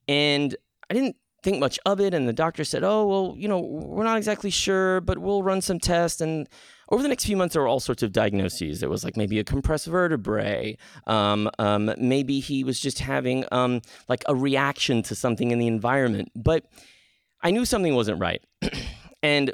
and 0.06 0.54
I 0.90 0.94
didn't 0.94 1.16
think 1.42 1.58
much 1.58 1.78
of 1.86 2.00
it. 2.00 2.12
And 2.12 2.28
the 2.28 2.32
doctor 2.32 2.64
said, 2.64 2.84
"Oh 2.84 3.06
well, 3.06 3.34
you 3.36 3.48
know, 3.48 3.60
we're 3.60 4.04
not 4.04 4.18
exactly 4.18 4.50
sure, 4.50 5.00
but 5.00 5.18
we'll 5.18 5.42
run 5.42 5.62
some 5.62 5.78
tests." 5.78 6.20
And 6.20 6.48
over 6.90 7.02
the 7.02 7.08
next 7.08 7.24
few 7.26 7.36
months, 7.36 7.52
there 7.52 7.62
were 7.62 7.68
all 7.68 7.80
sorts 7.80 8.02
of 8.02 8.12
diagnoses. 8.12 8.80
There 8.80 8.88
was 8.88 9.04
like 9.04 9.16
maybe 9.16 9.38
a 9.38 9.44
compressed 9.44 9.86
vertebrae. 9.86 10.76
Um, 11.06 11.50
um, 11.58 11.94
maybe 11.98 12.40
he 12.40 12.64
was 12.64 12.80
just 12.80 13.00
having 13.00 13.44
um, 13.52 13.82
like 14.08 14.24
a 14.26 14.34
reaction 14.34 15.02
to 15.04 15.14
something 15.14 15.50
in 15.50 15.58
the 15.58 15.66
environment. 15.66 16.30
But 16.34 16.64
I 17.42 17.50
knew 17.50 17.64
something 17.64 17.94
wasn't 17.94 18.20
right. 18.20 18.42
and 19.22 19.52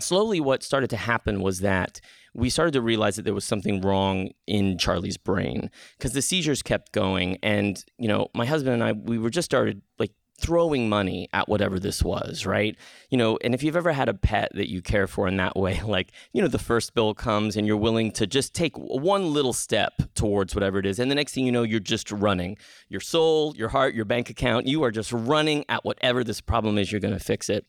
slowly, 0.00 0.40
what 0.40 0.62
started 0.62 0.90
to 0.90 0.96
happen 0.96 1.40
was 1.40 1.60
that 1.60 2.00
we 2.34 2.50
started 2.50 2.72
to 2.72 2.82
realize 2.82 3.16
that 3.16 3.22
there 3.22 3.34
was 3.34 3.44
something 3.44 3.80
wrong 3.80 4.30
in 4.46 4.78
Charlie's 4.78 5.16
brain 5.16 5.70
because 5.96 6.12
the 6.12 6.22
seizures 6.22 6.62
kept 6.62 6.92
going. 6.92 7.38
And, 7.42 7.82
you 7.98 8.08
know, 8.08 8.28
my 8.34 8.46
husband 8.46 8.74
and 8.74 8.84
I, 8.84 8.92
we 8.92 9.18
were 9.18 9.30
just 9.30 9.46
started 9.46 9.82
like 9.98 10.12
throwing 10.40 10.88
money 10.88 11.28
at 11.32 11.48
whatever 11.48 11.78
this 11.78 12.02
was, 12.02 12.46
right? 12.46 12.76
You 13.10 13.18
know, 13.18 13.38
and 13.42 13.54
if 13.54 13.62
you've 13.62 13.76
ever 13.76 13.92
had 13.92 14.08
a 14.08 14.14
pet 14.14 14.50
that 14.54 14.70
you 14.70 14.80
care 14.80 15.06
for 15.06 15.26
in 15.26 15.36
that 15.36 15.56
way, 15.56 15.80
like, 15.86 16.12
you 16.32 16.40
know, 16.40 16.48
the 16.48 16.58
first 16.58 16.94
bill 16.94 17.14
comes 17.14 17.56
and 17.56 17.66
you're 17.66 17.76
willing 17.76 18.12
to 18.12 18.26
just 18.26 18.54
take 18.54 18.76
one 18.76 19.32
little 19.32 19.52
step 19.52 19.94
towards 20.14 20.54
whatever 20.54 20.78
it 20.78 20.86
is. 20.86 20.98
And 20.98 21.10
the 21.10 21.14
next 21.14 21.34
thing 21.34 21.44
you 21.44 21.52
know, 21.52 21.62
you're 21.62 21.80
just 21.80 22.10
running. 22.10 22.56
Your 22.88 23.00
soul, 23.00 23.54
your 23.56 23.68
heart, 23.68 23.94
your 23.94 24.04
bank 24.04 24.30
account, 24.30 24.66
you 24.66 24.82
are 24.84 24.90
just 24.90 25.12
running 25.12 25.64
at 25.68 25.84
whatever 25.84 26.22
this 26.22 26.40
problem 26.40 26.78
is, 26.78 26.90
you're 26.92 27.00
going 27.00 27.14
to 27.14 27.24
fix 27.24 27.48
it. 27.48 27.66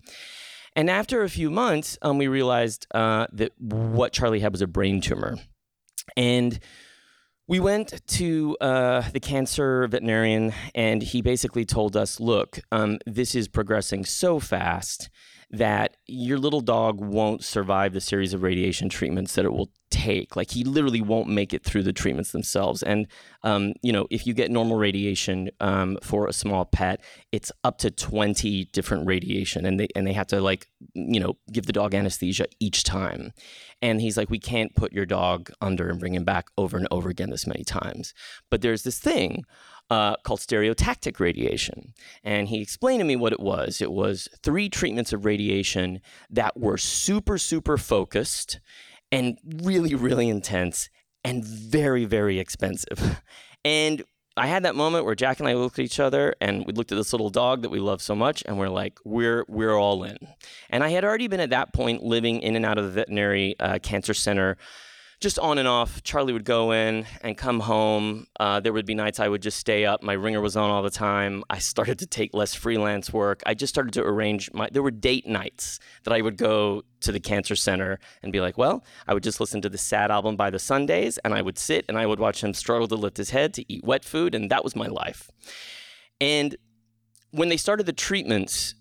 And 0.76 0.90
after 0.90 1.24
a 1.24 1.30
few 1.30 1.50
months, 1.50 1.98
um, 2.02 2.18
we 2.18 2.28
realized 2.28 2.88
uh, 2.94 3.28
that 3.34 3.60
what 3.60 4.14
Charlie 4.14 4.40
had 4.40 4.52
was 4.52 4.62
a 4.62 4.68
brain 4.68 5.02
tumor. 5.02 5.38
And 6.16 6.60
we 7.50 7.60
went 7.60 8.00
to 8.06 8.56
uh, 8.62 9.02
the 9.10 9.20
cancer 9.20 9.88
veterinarian, 9.88 10.54
and 10.76 11.02
he 11.02 11.24
basically 11.24 11.66
told 11.66 11.98
us, 11.98 12.20
"Look, 12.20 12.60
um, 12.72 13.00
this 13.08 13.34
is 13.34 13.48
progressing 13.48 14.06
so 14.06 14.40
fast 14.40 15.10
that 15.52 15.98
your 16.06 16.38
little 16.38 16.62
dog 16.62 17.00
won't 17.00 17.44
survive 17.44 17.94
the 17.94 18.02
series 18.02 18.34
of 18.34 18.44
radiation 18.44 18.88
treatments 18.88 19.34
that 19.34 19.46
it 19.46 19.52
will 19.52 19.72
take. 19.90 20.36
Like 20.36 20.52
he 20.52 20.64
literally 20.64 21.02
won't 21.02 21.28
make 21.28 21.54
it 21.54 21.64
through 21.64 21.84
the 21.84 21.94
treatments 21.94 22.32
themselves. 22.32 22.84
And 22.84 23.08
um, 23.44 23.74
you 23.82 23.92
know, 23.92 24.06
if 24.12 24.28
you 24.28 24.34
get 24.34 24.52
normal 24.52 24.78
radiation 24.78 25.50
um, 25.60 25.98
for 26.04 26.28
a 26.28 26.34
small 26.34 26.66
pet, 26.66 27.02
it's 27.32 27.52
up 27.64 27.80
to 27.80 27.90
twenty 27.90 28.66
different 28.66 29.08
radiation, 29.08 29.66
and 29.66 29.80
they 29.80 29.88
and 29.96 30.06
they 30.06 30.14
have 30.14 30.28
to 30.28 30.40
like 30.40 30.68
you 30.94 31.20
know 31.20 31.38
give 31.52 31.66
the 31.66 31.74
dog 31.74 31.96
anesthesia 31.96 32.46
each 32.60 32.84
time. 32.84 33.34
And 33.82 34.02
he's 34.02 34.18
like, 34.18 34.30
we 34.30 34.40
can't 34.40 34.76
put 34.76 34.92
your 34.92 35.06
dog 35.06 35.52
under 35.62 35.90
and 35.90 36.00
bring 36.00 36.14
him 36.14 36.26
back 36.26 36.50
over 36.58 36.78
and 36.78 36.88
over 36.92 37.10
again 37.10 37.30
this 37.30 37.48
many 37.48 37.64
times. 37.64 38.14
But 38.52 38.62
there's 38.62 38.84
this 38.84 39.00
thing 39.00 39.46
uh, 39.90 40.16
called 40.24 40.40
stereotactic 40.40 41.20
radiation. 41.20 41.94
And 42.24 42.48
he 42.48 42.62
explained 42.62 43.00
to 43.02 43.06
me 43.06 43.16
what 43.16 43.34
it 43.34 43.40
was. 43.40 43.82
It 43.82 43.92
was 43.92 44.28
three 44.44 44.70
treatments 44.70 45.14
of 45.14 45.26
radiation 45.26 46.02
that 46.30 46.58
were 46.60 46.78
super, 46.78 47.38
super 47.38 47.78
focused 47.78 48.60
and 49.12 49.38
really, 49.44 49.96
really 49.96 50.30
intense 50.30 50.90
and 51.24 51.44
very, 51.44 52.06
very 52.06 52.40
expensive. 52.40 53.22
And 53.66 54.04
I 54.38 54.48
had 54.48 54.64
that 54.64 54.76
moment 54.76 55.04
where 55.04 55.16
Jack 55.16 55.40
and 55.40 55.50
I 55.50 55.54
looked 55.54 55.80
at 55.80 55.86
each 55.86 56.00
other 56.00 56.34
and 56.40 56.66
we 56.66 56.72
looked 56.72 56.94
at 56.94 56.98
this 56.98 57.12
little 57.12 57.30
dog 57.30 57.62
that 57.64 57.70
we 57.70 57.80
love 57.80 58.02
so 58.02 58.16
much 58.16 58.42
and 58.46 58.58
we're 58.58 58.70
like, 58.70 58.98
we're 59.04 59.44
we're 59.50 59.76
all 59.76 60.04
in. 60.06 60.18
And 60.70 60.82
I 60.82 60.90
had 60.90 61.04
already 61.04 61.28
been 61.28 61.42
at 61.42 61.50
that 61.50 61.74
point 61.74 62.04
living 62.04 62.40
in 62.40 62.56
and 62.56 62.66
out 62.66 62.78
of 62.78 62.86
the 62.86 62.92
veterinary 62.92 63.56
uh, 63.60 63.80
cancer 63.80 64.14
center 64.14 64.56
just 65.20 65.38
on 65.38 65.58
and 65.58 65.68
off. 65.68 66.02
Charlie 66.04 66.32
would 66.32 66.46
go 66.46 66.72
in 66.72 67.06
and 67.22 67.38
come 67.38 67.60
home. 67.60 68.28
Uh, 68.40 68.62
there 68.62 68.72
would 68.72 68.86
be 68.86 68.96
nights 68.96 69.20
I 69.20 69.28
would 69.28 69.42
just 69.42 69.60
stay 69.60 69.86
up. 69.86 70.02
My 70.02 70.14
ringer 70.14 70.40
was 70.40 70.56
on 70.56 70.70
all 70.70 70.82
the 70.82 70.90
time. 70.90 71.44
I 71.50 71.60
started 71.60 72.00
to 72.00 72.06
take 72.06 72.34
less 72.34 72.54
freelance 72.54 73.12
work. 73.12 73.44
I 73.46 73.54
just 73.54 73.74
started 73.74 73.94
to 73.96 74.04
arrange 74.04 74.52
my. 74.54 74.70
There 74.72 74.82
were 74.82 74.92
date 74.92 75.28
nights 75.28 75.80
that 76.04 76.14
I 76.14 76.22
would 76.22 76.38
go 76.38 76.84
to 77.02 77.12
the 77.12 77.20
cancer 77.20 77.56
center 77.56 78.00
and 78.24 78.32
be 78.32 78.40
like, 78.40 78.58
well, 78.58 78.84
I 79.08 79.14
would 79.14 79.24
just 79.24 79.42
listen 79.42 79.62
to 79.62 79.70
the 79.70 79.78
sad 79.78 80.10
album 80.10 80.38
by 80.38 80.50
the 80.50 80.60
Sundays, 80.60 81.18
and 81.20 81.34
I 81.34 81.42
would 81.42 81.58
sit 81.58 81.86
and 81.90 81.98
I 81.98 82.06
would 82.06 82.20
watch 82.20 82.42
him 82.44 82.54
struggle 82.54 82.88
to 82.88 82.96
lift 82.96 83.18
his 83.18 83.32
head 83.32 83.54
to 83.56 83.72
eat 83.72 83.84
wet 83.84 84.06
food, 84.06 84.34
and 84.34 84.50
that 84.50 84.64
was 84.64 84.76
my 84.76 84.88
life. 84.88 85.30
And 86.22 86.56
when 87.32 87.50
they 87.50 87.58
started 87.58 87.86
the 87.86 87.94
treatments, 87.94 88.74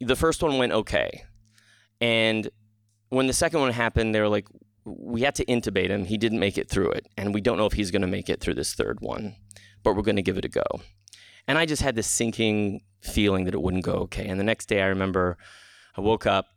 the 0.00 0.16
first 0.16 0.42
one 0.42 0.56
went 0.58 0.72
okay, 0.72 1.24
and 2.00 2.48
when 3.08 3.26
the 3.26 3.32
second 3.32 3.60
one 3.60 3.72
happened, 3.72 4.14
they 4.14 4.20
were 4.20 4.28
like, 4.28 4.46
we 4.84 5.22
had 5.22 5.34
to 5.36 5.44
intubate 5.44 5.88
him. 5.88 6.04
He 6.04 6.16
didn't 6.16 6.38
make 6.38 6.58
it 6.58 6.68
through 6.68 6.90
it. 6.92 7.06
And 7.16 7.34
we 7.34 7.40
don't 7.40 7.58
know 7.58 7.66
if 7.66 7.74
he's 7.74 7.90
going 7.90 8.02
to 8.02 8.08
make 8.08 8.28
it 8.28 8.40
through 8.40 8.54
this 8.54 8.74
third 8.74 9.00
one, 9.00 9.36
but 9.82 9.94
we're 9.94 10.02
going 10.02 10.16
to 10.16 10.22
give 10.22 10.38
it 10.38 10.44
a 10.44 10.48
go. 10.48 10.64
And 11.46 11.58
I 11.58 11.66
just 11.66 11.82
had 11.82 11.96
this 11.96 12.06
sinking 12.06 12.82
feeling 13.00 13.44
that 13.44 13.54
it 13.54 13.62
wouldn't 13.62 13.84
go 13.84 13.92
okay. 13.92 14.26
And 14.26 14.38
the 14.38 14.44
next 14.44 14.66
day, 14.66 14.82
I 14.82 14.86
remember 14.86 15.38
I 15.96 16.00
woke 16.00 16.26
up 16.26 16.48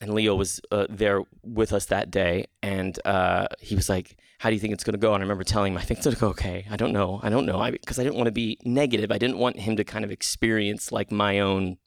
and 0.00 0.14
Leo 0.14 0.34
was 0.34 0.60
uh, 0.70 0.86
there 0.90 1.22
with 1.42 1.72
us 1.72 1.86
that 1.86 2.10
day. 2.10 2.46
And 2.62 2.98
uh, 3.04 3.46
he 3.60 3.76
was 3.76 3.88
like, 3.88 4.16
How 4.38 4.50
do 4.50 4.54
you 4.54 4.60
think 4.60 4.74
it's 4.74 4.84
going 4.84 4.94
to 4.94 4.98
go? 4.98 5.14
And 5.14 5.22
I 5.22 5.24
remember 5.24 5.44
telling 5.44 5.72
him, 5.72 5.78
I 5.78 5.82
think 5.82 5.98
it's 5.98 6.06
going 6.06 6.16
to 6.16 6.20
go 6.20 6.28
okay. 6.28 6.66
I 6.70 6.76
don't 6.76 6.92
know. 6.92 7.20
I 7.22 7.30
don't 7.30 7.46
know. 7.46 7.64
Because 7.70 7.98
I, 7.98 8.02
I 8.02 8.04
didn't 8.04 8.16
want 8.16 8.26
to 8.26 8.32
be 8.32 8.58
negative. 8.64 9.12
I 9.12 9.18
didn't 9.18 9.38
want 9.38 9.60
him 9.60 9.76
to 9.76 9.84
kind 9.84 10.04
of 10.04 10.10
experience 10.10 10.90
like 10.90 11.12
my 11.12 11.38
own 11.38 11.78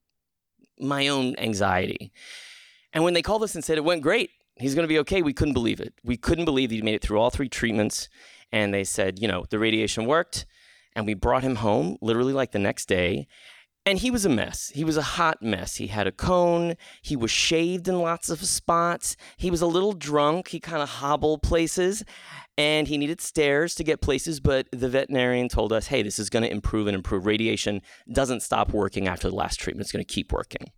my 0.80 1.08
own 1.08 1.36
anxiety. 1.38 2.12
And 2.94 3.04
when 3.04 3.14
they 3.14 3.22
called 3.22 3.44
us 3.44 3.56
and 3.56 3.64
said 3.64 3.78
it 3.78 3.84
went 3.84 4.02
great, 4.02 4.30
he's 4.58 4.76
going 4.76 4.84
to 4.84 4.94
be 4.94 5.00
okay. 5.00 5.22
We 5.22 5.34
couldn't 5.34 5.54
believe 5.54 5.80
it. 5.80 5.94
We 6.04 6.18
couldn't 6.18 6.46
believe 6.46 6.72
he 6.72 6.82
made 6.82 6.96
it 6.96 7.02
through 7.02 7.20
all 7.20 7.30
three 7.30 7.50
treatments. 7.50 8.10
And 8.52 8.74
they 8.74 8.84
said, 8.84 9.20
you 9.20 9.28
know, 9.28 9.46
the 9.50 9.60
radiation 9.60 10.06
worked. 10.06 10.46
And 10.96 11.06
we 11.06 11.14
brought 11.14 11.44
him 11.44 11.56
home 11.56 11.98
literally 12.02 12.34
like 12.34 12.52
the 12.52 12.60
next 12.60 12.88
day. 12.88 13.28
And 13.88 14.00
he 14.00 14.10
was 14.10 14.26
a 14.26 14.30
mess. 14.30 14.72
He 14.74 14.84
was 14.84 14.98
a 14.98 15.02
hot 15.04 15.44
mess. 15.44 15.76
He 15.76 15.88
had 15.88 16.08
a 16.08 16.12
cone. 16.12 16.76
He 17.04 17.16
was 17.16 17.30
shaved 17.30 17.88
in 17.88 18.00
lots 18.00 18.30
of 18.32 18.44
spots. 18.44 19.16
He 19.38 19.52
was 19.52 19.62
a 19.62 19.68
little 19.68 19.94
drunk. 19.94 20.48
He 20.48 20.60
kind 20.60 20.82
of 20.82 20.90
hobbled 20.90 21.44
places. 21.44 22.04
And 22.58 22.88
he 22.88 22.98
needed 22.98 23.22
stairs 23.22 23.76
to 23.76 23.84
get 23.84 24.02
places. 24.02 24.40
But 24.40 24.68
the 24.72 24.90
veterinarian 24.90 25.50
told 25.50 25.72
us, 25.72 25.88
hey, 25.88 26.02
this 26.02 26.18
is 26.18 26.32
going 26.32 26.44
to 26.44 26.50
improve 26.50 26.88
and 26.88 26.96
improve. 26.96 27.28
Radiation 27.28 27.82
doesn't 28.12 28.42
stop 28.42 28.74
working 28.74 29.08
after 29.08 29.30
the 29.30 29.36
last 29.36 29.60
treatment, 29.60 29.86
it's 29.86 29.92
going 29.92 30.04
to 30.04 30.14
keep 30.14 30.32
working. 30.32 30.72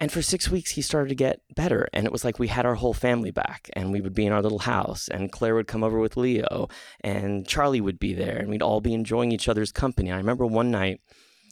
And 0.00 0.10
for 0.10 0.22
six 0.22 0.50
weeks, 0.50 0.70
he 0.70 0.82
started 0.82 1.10
to 1.10 1.14
get 1.14 1.42
better. 1.54 1.86
And 1.92 2.06
it 2.06 2.12
was 2.12 2.24
like 2.24 2.38
we 2.38 2.48
had 2.48 2.64
our 2.64 2.76
whole 2.76 2.94
family 2.94 3.30
back, 3.30 3.68
and 3.74 3.92
we 3.92 4.00
would 4.00 4.14
be 4.14 4.24
in 4.24 4.32
our 4.32 4.40
little 4.40 4.60
house, 4.60 5.08
and 5.08 5.30
Claire 5.30 5.54
would 5.54 5.66
come 5.66 5.84
over 5.84 5.98
with 6.00 6.16
Leo, 6.16 6.68
and 7.02 7.46
Charlie 7.46 7.82
would 7.82 7.98
be 7.98 8.14
there, 8.14 8.38
and 8.38 8.48
we'd 8.48 8.62
all 8.62 8.80
be 8.80 8.94
enjoying 8.94 9.30
each 9.30 9.46
other's 9.46 9.72
company. 9.72 10.10
I 10.10 10.16
remember 10.16 10.46
one 10.46 10.70
night, 10.70 11.02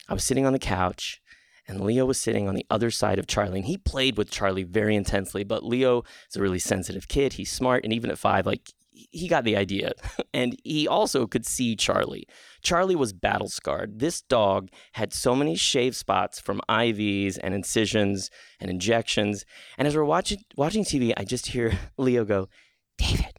I 0.09 0.15
was 0.15 0.25
sitting 0.25 0.47
on 0.47 0.55
the 0.55 0.59
couch, 0.59 1.21
and 1.67 1.83
Leo 1.83 2.07
was 2.07 2.19
sitting 2.19 2.49
on 2.49 2.55
the 2.55 2.65
other 2.71 2.91
side 2.91 3.19
of 3.19 3.27
Charlie, 3.27 3.59
and 3.59 3.69
he 3.69 3.77
played 3.77 4.17
with 4.17 4.31
Charlie 4.31 4.63
very 4.63 4.97
intensely. 4.97 5.45
But 5.45 5.63
Leo 5.63 6.03
is 6.31 6.37
a 6.37 6.41
really 6.41 6.59
sensitive 6.59 7.07
kid. 7.07 7.35
He's 7.35 7.53
smart, 7.53 7.85
and 7.85 7.93
even 7.93 8.11
at 8.11 8.19
five, 8.19 8.47
like 8.47 8.73
he 9.11 9.29
got 9.29 9.45
the 9.45 9.57
idea. 9.57 9.93
And 10.35 10.57
he 10.65 10.87
also 10.89 11.27
could 11.27 11.47
see 11.47 11.77
Charlie. 11.77 12.27
Charlie 12.63 12.97
was 12.97 13.13
battle 13.13 13.49
scarred. 13.49 13.99
This 13.99 14.21
dog 14.23 14.71
had 14.93 15.13
so 15.13 15.35
many 15.35 15.57
shave 15.57 15.95
spots 15.95 16.41
from 16.41 16.61
IVs 16.69 17.39
and 17.43 17.55
incisions 17.55 18.31
and 18.61 18.71
injections. 18.71 19.45
And 19.77 19.87
as 19.87 19.97
we're 19.97 20.05
watching 20.05 20.39
watching 20.57 20.85
TV, 20.85 21.13
I 21.17 21.25
just 21.25 21.47
hear 21.49 21.79
Leo 21.99 22.25
go, 22.25 22.49
David, 22.97 23.39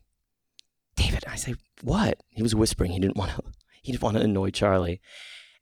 David. 0.95 1.23
I 1.27 1.35
say, 1.35 1.55
what? 1.81 2.21
He 2.29 2.43
was 2.43 2.55
whispering. 2.55 2.91
He 2.91 2.99
didn't 2.99 3.17
want 3.17 3.31
to 3.31 3.43
he 3.81 3.91
didn't 3.91 4.03
want 4.03 4.17
to 4.17 4.23
annoy 4.23 4.51
Charlie. 4.51 5.01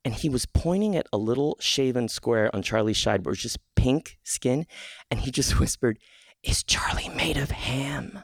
And 0.06 0.14
he 0.14 0.30
was 0.30 0.46
pointing 0.46 0.96
at 0.96 1.08
a 1.12 1.18
little 1.18 1.58
shaven 1.60 2.08
square 2.08 2.56
on 2.56 2.62
Charlie's 2.62 2.98
side 2.98 3.26
where 3.26 3.32
it 3.32 3.38
was 3.38 3.42
just 3.42 3.60
pink 3.76 4.18
skin. 4.24 4.66
And 5.12 5.20
he 5.20 5.32
just 5.32 5.60
whispered, 5.60 6.00
Is 6.44 6.64
Charlie 6.64 7.10
made 7.10 7.38
of 7.38 7.52
ham? 7.52 8.24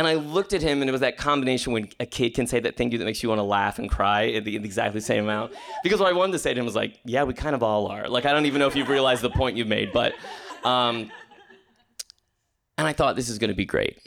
And 0.00 0.06
I 0.06 0.14
looked 0.14 0.54
at 0.54 0.62
him, 0.62 0.80
and 0.80 0.88
it 0.88 0.92
was 0.92 1.02
that 1.02 1.18
combination 1.18 1.74
when 1.74 1.90
a 2.00 2.06
kid 2.06 2.32
can 2.32 2.46
say 2.46 2.58
that 2.58 2.74
thing 2.74 2.90
you 2.90 2.96
that 2.96 3.04
makes 3.04 3.22
you 3.22 3.28
want 3.28 3.38
to 3.38 3.42
laugh 3.42 3.78
and 3.78 3.86
cry 3.86 4.30
at 4.30 4.46
the, 4.46 4.56
exactly 4.56 4.98
the 4.98 5.04
same 5.04 5.24
amount. 5.24 5.52
Because 5.82 6.00
what 6.00 6.08
I 6.08 6.14
wanted 6.14 6.32
to 6.32 6.38
say 6.38 6.54
to 6.54 6.58
him 6.58 6.64
was 6.64 6.74
like, 6.74 6.98
"Yeah, 7.04 7.24
we 7.24 7.34
kind 7.34 7.54
of 7.54 7.62
all 7.62 7.86
are." 7.88 8.08
Like, 8.08 8.24
I 8.24 8.32
don't 8.32 8.46
even 8.46 8.60
know 8.60 8.66
if 8.66 8.74
you've 8.74 8.88
realized 8.88 9.20
the 9.20 9.28
point 9.28 9.58
you've 9.58 9.68
made, 9.68 9.92
but, 9.92 10.14
um, 10.64 11.12
and 12.78 12.88
I 12.88 12.94
thought 12.94 13.14
this 13.14 13.28
is 13.28 13.38
going 13.38 13.50
to 13.50 13.54
be 13.54 13.66
great. 13.66 13.98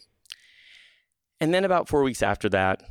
And 1.40 1.54
then 1.54 1.64
about 1.64 1.88
four 1.88 2.02
weeks 2.02 2.24
after 2.24 2.50
that, 2.50 2.82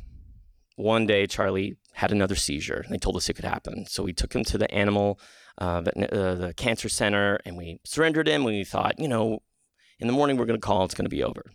one 0.77 1.05
day 1.05 1.27
Charlie 1.27 1.75
had 1.91 2.13
another 2.13 2.35
seizure, 2.35 2.85
they 2.89 2.97
told 2.97 3.17
us 3.17 3.27
it 3.27 3.33
could 3.33 3.43
happen. 3.43 3.85
So 3.85 4.03
we 4.03 4.13
took 4.13 4.33
him 4.33 4.45
to 4.45 4.57
the 4.57 4.73
animal, 4.73 5.19
uh, 5.57 5.83
uh, 5.83 6.35
the 6.35 6.53
cancer 6.55 6.87
center, 6.87 7.41
and 7.45 7.57
we 7.57 7.81
surrendered 7.83 8.29
him. 8.29 8.45
We 8.45 8.63
thought, 8.63 8.97
you 8.97 9.09
know, 9.09 9.39
in 9.99 10.07
the 10.07 10.13
morning 10.13 10.37
we're 10.37 10.45
going 10.45 10.57
to 10.57 10.65
call, 10.65 10.85
it's 10.85 10.95
going 10.95 11.03
to 11.03 11.09
be 11.09 11.21
over. 11.21 11.51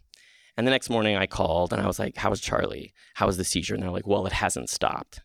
And 0.58 0.66
the 0.66 0.72
next 0.72 0.90
morning 0.90 1.16
I 1.16 1.26
called 1.26 1.72
and 1.72 1.80
I 1.80 1.86
was 1.86 2.00
like, 2.00 2.16
How 2.16 2.32
is 2.32 2.40
Charlie? 2.40 2.92
How 3.14 3.28
is 3.28 3.36
the 3.36 3.44
seizure? 3.44 3.74
And 3.74 3.82
they're 3.82 3.92
like, 3.92 4.08
Well, 4.08 4.26
it 4.26 4.32
hasn't 4.32 4.68
stopped. 4.68 5.20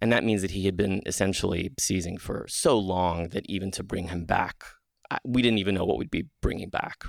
And 0.00 0.10
that 0.10 0.24
means 0.24 0.40
that 0.40 0.52
he 0.52 0.64
had 0.64 0.78
been 0.78 1.02
essentially 1.04 1.72
seizing 1.78 2.16
for 2.16 2.46
so 2.48 2.78
long 2.78 3.28
that 3.28 3.44
even 3.48 3.70
to 3.72 3.84
bring 3.84 4.08
him 4.08 4.24
back, 4.24 4.64
we 5.24 5.42
didn't 5.42 5.58
even 5.58 5.74
know 5.74 5.84
what 5.84 5.98
we'd 5.98 6.10
be 6.10 6.24
bringing 6.40 6.70
back. 6.70 7.04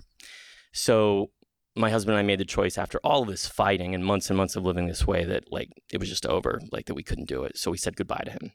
So 0.73 1.31
my 1.73 1.89
husband 1.89 2.15
and 2.15 2.19
I 2.19 2.27
made 2.27 2.39
the 2.39 2.45
choice 2.45 2.77
after 2.77 2.99
all 3.01 3.23
of 3.23 3.29
this 3.29 3.47
fighting 3.47 3.95
and 3.95 4.05
months 4.05 4.29
and 4.29 4.37
months 4.37 4.57
of 4.57 4.65
living 4.65 4.87
this 4.87 5.07
way 5.07 5.23
that 5.23 5.49
like 5.49 5.69
it 5.91 6.01
was 6.01 6.09
just 6.09 6.25
over, 6.25 6.59
like 6.73 6.85
that 6.87 6.95
we 6.95 7.01
couldn't 7.01 7.29
do 7.29 7.43
it. 7.45 7.57
So 7.57 7.71
we 7.71 7.77
said 7.77 7.95
goodbye 7.95 8.23
to 8.25 8.31
him. 8.31 8.51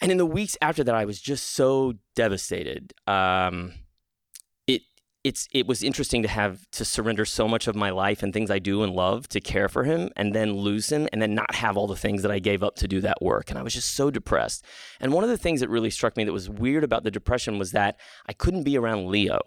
And 0.00 0.10
in 0.10 0.16
the 0.16 0.26
weeks 0.26 0.56
after 0.62 0.82
that, 0.82 0.94
I 0.94 1.04
was 1.04 1.20
just 1.20 1.50
so 1.50 1.92
devastated. 2.14 2.94
Um, 3.06 3.74
it's 5.26 5.48
it 5.50 5.66
was 5.66 5.82
interesting 5.82 6.22
to 6.22 6.28
have 6.28 6.70
to 6.70 6.84
surrender 6.84 7.24
so 7.24 7.48
much 7.48 7.66
of 7.66 7.74
my 7.74 7.90
life 7.90 8.22
and 8.22 8.32
things 8.32 8.48
I 8.48 8.60
do 8.60 8.84
and 8.84 8.92
love 8.92 9.28
to 9.30 9.40
care 9.40 9.68
for 9.68 9.82
him 9.82 10.10
and 10.14 10.32
then 10.32 10.52
lose 10.52 10.92
him 10.92 11.08
and 11.12 11.20
then 11.20 11.34
not 11.34 11.52
have 11.56 11.76
all 11.76 11.88
the 11.88 11.96
things 11.96 12.22
that 12.22 12.30
I 12.30 12.38
gave 12.38 12.62
up 12.62 12.76
to 12.76 12.86
do 12.86 13.00
that 13.00 13.20
work 13.20 13.50
and 13.50 13.58
I 13.58 13.62
was 13.62 13.74
just 13.74 13.96
so 13.96 14.08
depressed. 14.08 14.64
And 15.00 15.12
one 15.12 15.24
of 15.24 15.30
the 15.30 15.36
things 15.36 15.58
that 15.60 15.68
really 15.68 15.90
struck 15.90 16.16
me 16.16 16.22
that 16.22 16.32
was 16.32 16.48
weird 16.48 16.84
about 16.84 17.02
the 17.02 17.10
depression 17.10 17.58
was 17.58 17.72
that 17.72 17.98
I 18.28 18.34
couldn't 18.34 18.62
be 18.62 18.78
around 18.78 19.08
Leo 19.08 19.40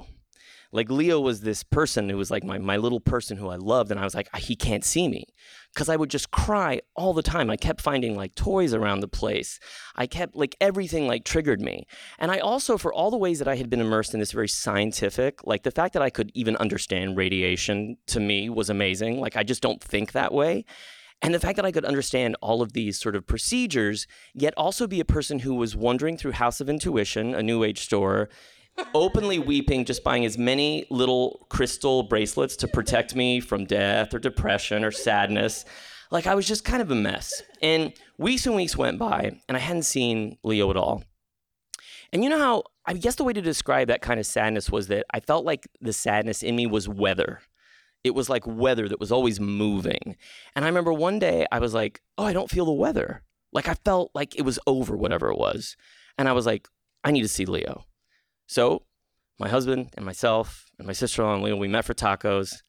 like 0.72 0.92
Leo 0.92 1.20
was 1.20 1.42
this 1.42 1.64
person 1.64 2.10
who 2.10 2.18
was 2.18 2.30
like 2.30 2.44
my, 2.44 2.60
my 2.60 2.78
little 2.78 3.00
person 3.00 3.38
who 3.38 3.50
I 3.50 3.56
loved. 3.56 3.90
And 3.90 4.00
I 4.00 4.04
was 4.04 4.14
like, 4.14 4.30
ah, 4.34 4.38
he 4.38 4.56
can't 4.56 4.86
see 4.86 5.08
me 5.08 5.26
because 5.74 5.90
I 5.90 5.96
would 5.96 6.10
just 6.10 6.32
cry 6.32 6.82
all 6.96 7.14
the 7.14 7.22
time. 7.22 7.50
I 7.50 7.56
kept 7.56 7.82
finding 7.82 8.16
like 8.16 8.36
toys 8.36 8.74
around 8.74 9.00
the 9.00 9.08
place. 9.08 9.60
I 9.96 10.08
kept 10.08 10.36
like 10.36 10.56
everything 10.60 11.08
like 11.08 11.24
triggered 11.24 11.62
me. 11.62 11.86
And 12.18 12.32
I 12.32 12.40
also, 12.40 12.78
for 12.78 12.94
all 12.94 13.12
the 13.12 13.18
ways 13.18 13.40
that 13.40 13.48
I 13.48 13.56
had 13.56 13.70
been 13.70 13.82
immersed 13.82 14.14
in 14.14 14.20
this 14.20 14.32
very 14.32 14.48
scientific, 14.48 15.46
like 15.46 15.64
the 15.64 15.72
fact 15.72 15.94
that 15.94 16.02
I 16.02 16.10
could 16.10 16.32
even 16.34 16.56
understand 16.58 17.18
radiation 17.18 17.98
to 18.08 18.20
me 18.20 18.50
was 18.50 18.70
amazing. 18.70 19.20
Like 19.20 19.38
I 19.38 19.44
just 19.44 19.62
don't 19.62 19.84
think 19.84 20.12
that 20.12 20.34
way. 20.34 20.66
And 21.22 21.34
the 21.34 21.40
fact 21.40 21.58
that 21.58 21.66
I 21.66 21.72
could 21.72 21.86
understand 21.86 22.38
all 22.42 22.62
of 22.62 22.74
these 22.74 22.98
sort 22.98 23.16
of 23.16 23.28
procedures, 23.28 24.08
yet 24.34 24.54
also 24.56 24.88
be 24.88 25.02
a 25.02 25.06
person 25.06 25.40
who 25.40 25.56
was 25.56 25.76
wandering 25.76 26.18
through 26.18 26.32
House 26.32 26.62
of 26.62 26.70
Intuition, 26.70 27.36
a 27.36 27.44
new 27.44 27.64
age 27.64 27.80
store, 27.82 28.30
openly 28.94 29.40
weeping, 29.40 29.86
just 29.86 30.04
buying 30.04 30.26
as 30.26 30.38
many 30.38 30.86
little 30.90 31.46
crystal 31.50 32.04
bracelets 32.04 32.56
to 32.58 32.68
protect 32.68 33.16
me 33.16 33.40
from 33.40 33.66
death 33.66 34.14
or 34.14 34.20
depression 34.20 34.84
or 34.84 34.92
sadness. 34.92 35.66
Like 36.12 36.28
I 36.28 36.36
was 36.36 36.48
just 36.48 36.66
kind 36.66 36.82
of 36.82 36.92
a 36.92 36.96
mess. 36.96 37.42
And 37.62 37.94
weeks 38.18 38.46
and 38.46 38.56
weeks 38.56 38.76
went 38.76 39.00
by, 39.00 39.32
and 39.48 39.56
I 39.56 39.60
hadn't 39.60 39.84
seen 39.84 40.38
Leo 40.44 40.70
at 40.70 40.78
all. 40.78 41.04
And 42.12 42.24
you 42.24 42.30
know 42.30 42.40
how, 42.40 42.64
I 42.86 42.94
guess 42.94 43.16
the 43.16 43.24
way 43.24 43.34
to 43.34 43.42
describe 43.42 43.88
that 43.88 44.02
kind 44.02 44.20
of 44.20 44.26
sadness 44.26 44.72
was 44.72 44.88
that 44.88 45.06
I 45.14 45.20
felt 45.20 45.46
like 45.46 45.68
the 45.80 45.94
sadness 45.94 46.42
in 46.42 46.56
me 46.56 46.66
was 46.66 46.90
weather. 46.90 47.42
It 48.04 48.16
was 48.16 48.30
like 48.30 48.48
weather 48.48 48.88
that 48.88 49.00
was 49.00 49.12
always 49.12 49.40
moving. 49.40 50.16
And 50.56 50.66
I 50.66 50.68
remember 50.68 50.94
one 50.94 51.20
day 51.20 51.46
I 51.52 51.60
was 51.60 51.74
like, 51.74 52.02
oh, 52.18 52.26
I 52.26 52.34
don't 52.34 52.50
feel 52.50 52.66
the 52.66 52.72
weather. 52.72 53.24
Like 53.52 53.68
I 53.68 53.74
felt 53.74 54.12
like 54.16 54.36
it 54.36 54.44
was 54.44 54.60
over, 54.66 54.96
whatever 54.96 55.30
it 55.30 55.38
was. 55.38 55.76
And 56.18 56.28
I 56.28 56.34
was 56.34 56.46
like, 56.46 56.68
I 57.04 57.12
need 57.12 57.22
to 57.22 57.28
see 57.28 57.46
Leo. 57.46 57.86
So 58.50 58.82
my 59.38 59.48
husband 59.48 59.92
and 59.96 60.04
myself 60.04 60.72
and 60.80 60.88
my 60.88 60.94
sister-in-law 60.94 61.36
and 61.36 61.44
Leo, 61.44 61.56
we 61.56 61.68
met 61.68 61.86
for 61.86 61.94
tacos 61.94 62.64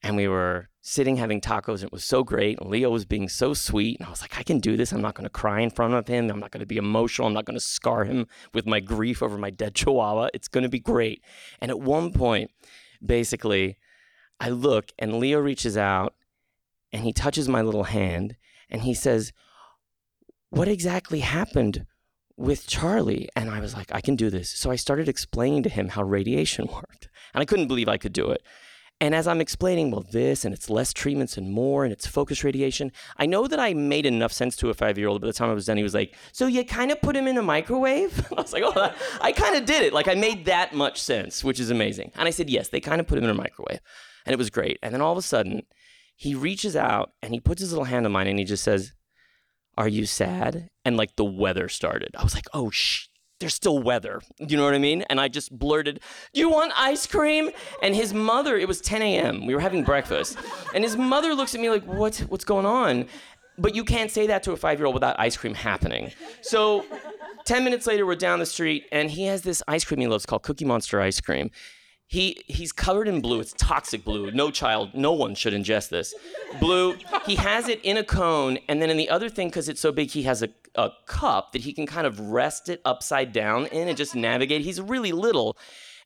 and 0.00 0.14
we 0.14 0.28
were 0.28 0.68
sitting 0.80 1.16
having 1.16 1.40
tacos 1.40 1.80
and 1.80 1.86
it 1.86 1.92
was 1.92 2.04
so 2.04 2.22
great. 2.22 2.60
And 2.60 2.70
Leo 2.70 2.88
was 2.88 3.04
being 3.04 3.28
so 3.28 3.52
sweet. 3.52 3.98
And 3.98 4.06
I 4.06 4.10
was 4.10 4.20
like, 4.20 4.38
I 4.38 4.44
can 4.44 4.60
do 4.60 4.76
this. 4.76 4.92
I'm 4.92 5.02
not 5.02 5.16
going 5.16 5.24
to 5.24 5.30
cry 5.30 5.58
in 5.58 5.70
front 5.70 5.94
of 5.94 6.06
him. 6.06 6.30
I'm 6.30 6.38
not 6.38 6.52
going 6.52 6.60
to 6.60 6.66
be 6.66 6.76
emotional. 6.76 7.26
I'm 7.26 7.34
not 7.34 7.46
going 7.46 7.58
to 7.58 7.64
scar 7.64 8.04
him 8.04 8.28
with 8.52 8.64
my 8.64 8.78
grief 8.78 9.24
over 9.24 9.36
my 9.36 9.50
dead 9.50 9.74
chihuahua. 9.74 10.28
It's 10.34 10.46
going 10.46 10.62
to 10.62 10.68
be 10.68 10.78
great. 10.78 11.20
And 11.60 11.68
at 11.68 11.80
one 11.80 12.12
point, 12.12 12.52
basically, 13.04 13.76
I 14.38 14.50
look 14.50 14.92
and 15.00 15.18
Leo 15.18 15.40
reaches 15.40 15.76
out 15.76 16.14
and 16.92 17.02
he 17.02 17.12
touches 17.12 17.48
my 17.48 17.60
little 17.60 17.84
hand 17.84 18.36
and 18.70 18.82
he 18.82 18.94
says, 18.94 19.32
What 20.50 20.68
exactly 20.68 21.20
happened 21.20 21.86
with 22.36 22.66
Charlie. 22.66 23.28
And 23.36 23.50
I 23.50 23.60
was 23.60 23.74
like, 23.74 23.92
I 23.92 24.00
can 24.00 24.16
do 24.16 24.30
this. 24.30 24.50
So 24.50 24.70
I 24.70 24.76
started 24.76 25.08
explaining 25.08 25.62
to 25.64 25.68
him 25.68 25.90
how 25.90 26.02
radiation 26.02 26.66
worked. 26.72 27.08
And 27.32 27.42
I 27.42 27.44
couldn't 27.44 27.68
believe 27.68 27.88
I 27.88 27.98
could 27.98 28.12
do 28.12 28.30
it. 28.30 28.42
And 29.00 29.14
as 29.14 29.26
I'm 29.26 29.40
explaining, 29.40 29.90
well, 29.90 30.06
this 30.12 30.44
and 30.44 30.54
it's 30.54 30.70
less 30.70 30.92
treatments 30.92 31.36
and 31.36 31.50
more 31.52 31.84
and 31.84 31.92
it's 31.92 32.06
focused 32.06 32.44
radiation, 32.44 32.92
I 33.16 33.26
know 33.26 33.48
that 33.48 33.58
I 33.58 33.74
made 33.74 34.06
enough 34.06 34.32
sense 34.32 34.54
to 34.56 34.70
a 34.70 34.74
five 34.74 34.96
year 34.96 35.08
old. 35.08 35.20
By 35.20 35.26
the 35.26 35.32
time 35.32 35.50
I 35.50 35.54
was 35.54 35.66
done, 35.66 35.76
he 35.76 35.82
was 35.82 35.94
like, 35.94 36.14
So 36.32 36.46
you 36.46 36.64
kind 36.64 36.92
of 36.92 37.02
put 37.02 37.16
him 37.16 37.26
in 37.26 37.36
a 37.36 37.42
microwave? 37.42 38.26
I 38.32 38.40
was 38.40 38.52
like, 38.52 38.62
Oh, 38.64 38.94
I 39.20 39.32
kind 39.32 39.56
of 39.56 39.66
did 39.66 39.82
it. 39.82 39.92
Like 39.92 40.08
I 40.08 40.14
made 40.14 40.44
that 40.44 40.74
much 40.74 41.02
sense, 41.02 41.42
which 41.42 41.58
is 41.58 41.70
amazing. 41.70 42.12
And 42.14 42.28
I 42.28 42.30
said, 42.30 42.48
Yes, 42.48 42.68
they 42.68 42.80
kind 42.80 43.00
of 43.00 43.06
put 43.06 43.18
him 43.18 43.24
in 43.24 43.30
a 43.30 43.34
microwave. 43.34 43.80
And 44.24 44.32
it 44.32 44.38
was 44.38 44.48
great. 44.48 44.78
And 44.80 44.94
then 44.94 45.02
all 45.02 45.12
of 45.12 45.18
a 45.18 45.22
sudden, 45.22 45.62
he 46.16 46.34
reaches 46.34 46.76
out 46.76 47.12
and 47.20 47.34
he 47.34 47.40
puts 47.40 47.60
his 47.60 47.72
little 47.72 47.84
hand 47.84 48.06
on 48.06 48.12
mine 48.12 48.28
and 48.28 48.38
he 48.38 48.44
just 48.44 48.62
says, 48.62 48.92
are 49.76 49.88
you 49.88 50.06
sad? 50.06 50.68
And 50.84 50.96
like 50.96 51.16
the 51.16 51.24
weather 51.24 51.68
started. 51.68 52.10
I 52.16 52.22
was 52.22 52.34
like, 52.34 52.46
oh, 52.52 52.70
shh, 52.70 53.08
there's 53.40 53.54
still 53.54 53.78
weather. 53.78 54.20
You 54.38 54.56
know 54.56 54.64
what 54.64 54.74
I 54.74 54.78
mean? 54.78 55.02
And 55.10 55.20
I 55.20 55.28
just 55.28 55.56
blurted, 55.56 56.00
Do 56.32 56.40
you 56.40 56.48
want 56.48 56.72
ice 56.76 57.06
cream? 57.06 57.50
And 57.82 57.94
his 57.94 58.14
mother, 58.14 58.56
it 58.56 58.68
was 58.68 58.80
10 58.80 59.02
a.m. 59.02 59.46
We 59.46 59.54
were 59.54 59.60
having 59.60 59.84
breakfast. 59.84 60.38
And 60.74 60.84
his 60.84 60.96
mother 60.96 61.34
looks 61.34 61.54
at 61.54 61.60
me 61.60 61.70
like, 61.70 61.84
what, 61.84 62.16
What's 62.28 62.44
going 62.44 62.66
on? 62.66 63.06
But 63.58 63.74
you 63.74 63.84
can't 63.84 64.10
say 64.10 64.26
that 64.28 64.42
to 64.44 64.52
a 64.52 64.56
five 64.56 64.78
year 64.78 64.86
old 64.86 64.94
without 64.94 65.18
ice 65.18 65.36
cream 65.36 65.54
happening. 65.54 66.10
So 66.42 66.84
10 67.44 67.64
minutes 67.64 67.86
later, 67.86 68.06
we're 68.06 68.16
down 68.16 68.38
the 68.38 68.46
street, 68.46 68.86
and 68.90 69.10
he 69.10 69.26
has 69.26 69.42
this 69.42 69.62
ice 69.68 69.84
cream 69.84 70.00
he 70.00 70.06
loves 70.06 70.26
called 70.26 70.42
Cookie 70.42 70.64
Monster 70.64 71.00
ice 71.00 71.20
cream. 71.20 71.50
He 72.14 72.44
he's 72.46 72.70
covered 72.70 73.08
in 73.08 73.20
blue. 73.20 73.40
It's 73.40 73.52
toxic 73.58 74.04
blue. 74.04 74.30
No 74.30 74.52
child, 74.52 74.94
no 74.94 75.10
one 75.10 75.34
should 75.34 75.52
ingest 75.52 75.88
this. 75.88 76.14
Blue. 76.60 76.96
He 77.26 77.34
has 77.34 77.66
it 77.66 77.80
in 77.82 77.96
a 77.96 78.04
cone, 78.04 78.58
and 78.68 78.80
then 78.80 78.88
in 78.88 78.96
the 78.96 79.10
other 79.10 79.28
thing, 79.28 79.48
because 79.48 79.68
it's 79.68 79.80
so 79.80 79.90
big, 79.90 80.10
he 80.10 80.22
has 80.22 80.40
a, 80.40 80.48
a 80.76 80.90
cup 81.06 81.50
that 81.50 81.62
he 81.62 81.72
can 81.72 81.86
kind 81.86 82.06
of 82.06 82.20
rest 82.20 82.68
it 82.68 82.80
upside 82.84 83.32
down 83.32 83.66
in 83.66 83.88
and 83.88 83.96
just 83.96 84.14
navigate. 84.14 84.62
He's 84.62 84.80
really 84.80 85.10
little. 85.10 85.58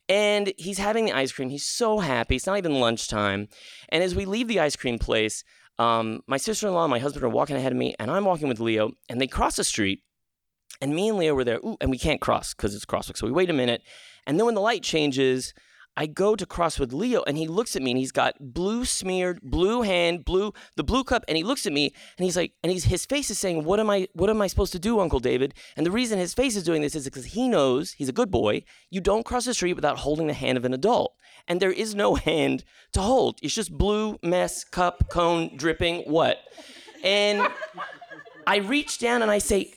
And 0.07 0.51
he's 0.57 0.79
having 0.79 1.05
the 1.05 1.11
ice 1.11 1.31
cream. 1.31 1.49
He's 1.49 1.67
so 1.67 1.99
happy. 1.99 2.37
It's 2.37 2.47
not 2.47 2.57
even 2.57 2.79
lunchtime. 2.79 3.47
And 3.89 4.03
as 4.03 4.15
we 4.15 4.25
leave 4.25 4.47
the 4.47 4.59
ice 4.59 4.75
cream 4.75 4.97
place, 4.97 5.43
um, 5.77 6.21
my 6.25 6.37
sister 6.37 6.67
in 6.67 6.73
law 6.73 6.85
and 6.85 6.89
my 6.89 6.97
husband 6.97 7.23
are 7.23 7.29
walking 7.29 7.55
ahead 7.55 7.71
of 7.71 7.77
me, 7.77 7.93
and 7.99 8.09
I'm 8.09 8.25
walking 8.25 8.47
with 8.47 8.59
Leo, 8.59 8.93
and 9.09 9.21
they 9.21 9.27
cross 9.27 9.57
the 9.57 9.63
street. 9.63 10.01
And 10.81 10.95
me 10.95 11.09
and 11.09 11.19
Leo 11.19 11.35
were 11.35 11.43
there, 11.43 11.57
Ooh, 11.57 11.77
and 11.79 11.91
we 11.91 11.99
can't 11.99 12.19
cross 12.19 12.55
because 12.55 12.73
it's 12.73 12.85
crosswalk. 12.85 13.17
So 13.17 13.27
we 13.27 13.31
wait 13.31 13.51
a 13.51 13.53
minute. 13.53 13.83
And 14.25 14.39
then 14.39 14.47
when 14.47 14.55
the 14.55 14.61
light 14.61 14.81
changes, 14.81 15.53
I 15.99 16.05
go 16.05 16.37
to 16.37 16.45
cross 16.45 16.79
with 16.79 16.93
Leo 16.93 17.23
and 17.27 17.37
he 17.37 17.45
looks 17.45 17.75
at 17.75 17.81
me 17.81 17.91
and 17.91 17.97
he's 17.97 18.13
got 18.13 18.33
blue 18.39 18.85
smeared, 18.85 19.41
blue 19.41 19.81
hand, 19.81 20.23
blue 20.23 20.53
the 20.77 20.83
blue 20.83 21.03
cup, 21.03 21.25
and 21.27 21.35
he 21.35 21.43
looks 21.43 21.65
at 21.65 21.73
me 21.73 21.93
and 22.17 22.23
he's 22.23 22.37
like, 22.37 22.53
and 22.63 22.71
he's 22.71 22.85
his 22.85 23.05
face 23.05 23.29
is 23.29 23.37
saying, 23.37 23.65
What 23.65 23.81
am 23.81 23.89
I 23.89 24.07
what 24.13 24.29
am 24.29 24.41
I 24.41 24.47
supposed 24.47 24.71
to 24.71 24.79
do, 24.79 25.01
Uncle 25.01 25.19
David? 25.19 25.53
And 25.75 25.85
the 25.85 25.91
reason 25.91 26.17
his 26.17 26.33
face 26.33 26.55
is 26.55 26.63
doing 26.63 26.81
this 26.81 26.95
is 26.95 27.03
because 27.03 27.25
he 27.25 27.49
knows 27.49 27.91
he's 27.91 28.07
a 28.07 28.13
good 28.13 28.31
boy. 28.31 28.63
You 28.89 29.01
don't 29.01 29.25
cross 29.25 29.43
the 29.43 29.53
street 29.53 29.73
without 29.73 29.97
holding 29.97 30.27
the 30.27 30.33
hand 30.33 30.57
of 30.57 30.63
an 30.63 30.73
adult. 30.73 31.15
And 31.49 31.59
there 31.61 31.69
is 31.69 31.93
no 31.93 32.15
hand 32.29 32.63
to 32.93 33.01
hold. 33.01 33.37
It's 33.41 33.53
just 33.53 33.77
blue 33.77 34.17
mess, 34.23 34.63
cup, 34.63 35.09
cone, 35.09 35.57
dripping, 35.57 36.03
what? 36.03 36.37
And 37.03 37.45
I 38.47 38.57
reach 38.57 38.99
down 38.99 39.21
and 39.21 39.29
I 39.29 39.39
say, 39.39 39.73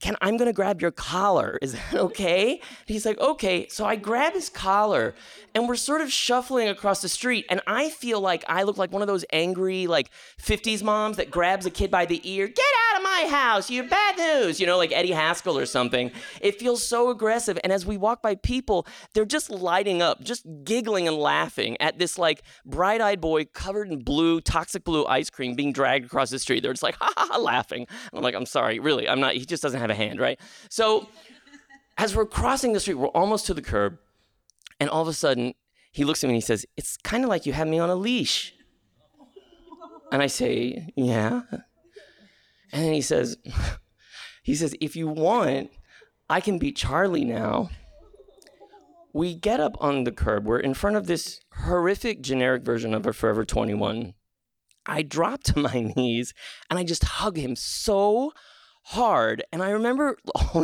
can 0.00 0.16
I'm 0.20 0.36
gonna 0.36 0.52
grab 0.52 0.80
your 0.80 0.90
collar. 0.90 1.58
Is 1.60 1.72
that 1.72 1.94
okay? 1.94 2.52
And 2.52 2.60
he's 2.86 3.04
like, 3.04 3.18
okay. 3.18 3.68
So 3.68 3.84
I 3.84 3.96
grab 3.96 4.32
his 4.32 4.48
collar 4.48 5.14
and 5.54 5.68
we're 5.68 5.76
sort 5.76 6.00
of 6.00 6.10
shuffling 6.10 6.68
across 6.68 7.02
the 7.02 7.08
street. 7.08 7.44
And 7.50 7.60
I 7.66 7.90
feel 7.90 8.20
like 8.20 8.44
I 8.48 8.62
look 8.62 8.78
like 8.78 8.92
one 8.92 9.02
of 9.02 9.08
those 9.08 9.24
angry, 9.32 9.86
like 9.86 10.10
50s 10.40 10.82
moms 10.82 11.18
that 11.18 11.30
grabs 11.30 11.66
a 11.66 11.70
kid 11.70 11.90
by 11.90 12.06
the 12.06 12.20
ear, 12.28 12.48
get 12.48 12.64
out 12.90 12.98
of 12.98 13.02
my 13.02 13.26
house, 13.30 13.68
you 13.70 13.82
bad 13.82 14.16
news, 14.16 14.58
you 14.58 14.66
know, 14.66 14.78
like 14.78 14.92
Eddie 14.92 15.12
Haskell 15.12 15.58
or 15.58 15.66
something. 15.66 16.10
It 16.40 16.58
feels 16.58 16.82
so 16.82 17.10
aggressive. 17.10 17.58
And 17.62 17.72
as 17.72 17.84
we 17.84 17.96
walk 17.96 18.22
by 18.22 18.36
people, 18.36 18.86
they're 19.12 19.26
just 19.26 19.50
lighting 19.50 20.00
up, 20.00 20.22
just 20.22 20.46
giggling 20.64 21.08
and 21.08 21.16
laughing 21.16 21.76
at 21.80 21.98
this 21.98 22.18
like 22.18 22.42
bright 22.64 23.00
eyed 23.02 23.20
boy 23.20 23.44
covered 23.44 23.88
in 23.88 24.02
blue, 24.02 24.40
toxic 24.40 24.84
blue 24.84 25.04
ice 25.06 25.28
cream 25.28 25.54
being 25.54 25.72
dragged 25.72 26.06
across 26.06 26.30
the 26.30 26.38
street. 26.38 26.62
They're 26.62 26.72
just 26.72 26.82
like, 26.82 26.94
ha 27.00 27.12
ha 27.16 27.28
ha, 27.32 27.38
laughing. 27.38 27.86
I'm 28.14 28.22
like, 28.22 28.34
I'm 28.34 28.46
sorry, 28.46 28.78
really, 28.78 29.08
I'm 29.08 29.20
not, 29.20 29.34
he 29.34 29.44
just 29.44 29.62
doesn't 29.62 29.78
have 29.78 29.89
a 29.90 29.94
hand, 29.94 30.20
right? 30.20 30.38
So 30.68 31.08
as 31.98 32.16
we're 32.16 32.26
crossing 32.26 32.72
the 32.72 32.80
street, 32.80 32.94
we're 32.94 33.08
almost 33.08 33.46
to 33.46 33.54
the 33.54 33.62
curb, 33.62 33.98
and 34.78 34.88
all 34.88 35.02
of 35.02 35.08
a 35.08 35.12
sudden, 35.12 35.54
he 35.92 36.04
looks 36.04 36.22
at 36.22 36.28
me 36.28 36.34
and 36.34 36.36
he 36.36 36.46
says, 36.46 36.64
It's 36.76 36.96
kind 36.96 37.24
of 37.24 37.30
like 37.30 37.46
you 37.46 37.52
have 37.52 37.68
me 37.68 37.78
on 37.78 37.90
a 37.90 37.94
leash. 37.94 38.54
And 40.12 40.22
I 40.22 40.26
say, 40.26 40.92
Yeah. 40.96 41.42
And 42.72 42.84
then 42.84 42.92
he 42.92 43.02
says, 43.02 43.36
he 44.42 44.54
says, 44.54 44.74
if 44.80 44.96
you 44.96 45.08
want, 45.08 45.70
I 46.28 46.40
can 46.40 46.58
be 46.58 46.72
Charlie 46.72 47.24
now. 47.24 47.70
We 49.12 49.34
get 49.34 49.58
up 49.58 49.76
on 49.80 50.04
the 50.04 50.12
curb. 50.12 50.46
We're 50.46 50.60
in 50.60 50.74
front 50.74 50.96
of 50.96 51.06
this 51.06 51.40
horrific 51.64 52.22
generic 52.22 52.62
version 52.62 52.94
of 52.94 53.06
a 53.06 53.12
Forever 53.12 53.44
21. 53.44 54.14
I 54.86 55.02
drop 55.02 55.42
to 55.44 55.58
my 55.58 55.92
knees 55.96 56.32
and 56.68 56.78
I 56.78 56.84
just 56.84 57.04
hug 57.04 57.36
him 57.36 57.56
so 57.56 58.32
hard. 58.82 59.42
And 59.52 59.62
I 59.62 59.70
remember 59.70 60.16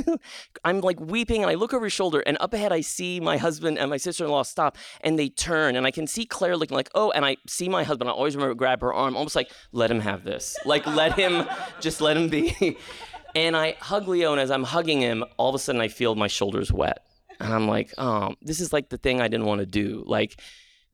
I'm 0.64 0.80
like 0.80 1.00
weeping 1.00 1.42
and 1.42 1.50
I 1.50 1.54
look 1.54 1.72
over 1.74 1.84
his 1.84 1.92
shoulder 1.92 2.20
and 2.20 2.36
up 2.40 2.54
ahead 2.54 2.72
I 2.72 2.80
see 2.80 3.20
my 3.20 3.36
husband 3.36 3.78
and 3.78 3.90
my 3.90 3.96
sister-in-law 3.96 4.42
stop 4.42 4.76
and 5.02 5.18
they 5.18 5.28
turn 5.28 5.76
and 5.76 5.86
I 5.86 5.90
can 5.90 6.06
see 6.06 6.26
Claire 6.26 6.56
looking 6.56 6.76
like, 6.76 6.90
oh, 6.94 7.10
and 7.10 7.24
I 7.24 7.36
see 7.46 7.68
my 7.68 7.84
husband. 7.84 8.10
I 8.10 8.12
always 8.12 8.34
remember 8.34 8.54
grab 8.54 8.80
her 8.80 8.92
arm, 8.92 9.16
almost 9.16 9.36
like, 9.36 9.50
let 9.72 9.90
him 9.90 10.00
have 10.00 10.24
this. 10.24 10.56
Like 10.64 10.86
let 10.86 11.14
him, 11.14 11.46
just 11.80 12.00
let 12.00 12.16
him 12.16 12.28
be. 12.28 12.78
and 13.34 13.56
I 13.56 13.76
hug 13.80 14.08
Leo 14.08 14.32
and 14.32 14.40
as 14.40 14.50
I'm 14.50 14.64
hugging 14.64 15.00
him, 15.00 15.24
all 15.36 15.50
of 15.50 15.54
a 15.54 15.58
sudden 15.58 15.80
I 15.80 15.88
feel 15.88 16.14
my 16.14 16.28
shoulders 16.28 16.72
wet. 16.72 17.06
And 17.38 17.52
I'm 17.52 17.68
like, 17.68 17.92
oh, 17.98 18.34
this 18.40 18.60
is 18.60 18.72
like 18.72 18.88
the 18.88 18.96
thing 18.96 19.20
I 19.20 19.28
didn't 19.28 19.46
want 19.46 19.60
to 19.60 19.66
do. 19.66 20.02
Like 20.06 20.40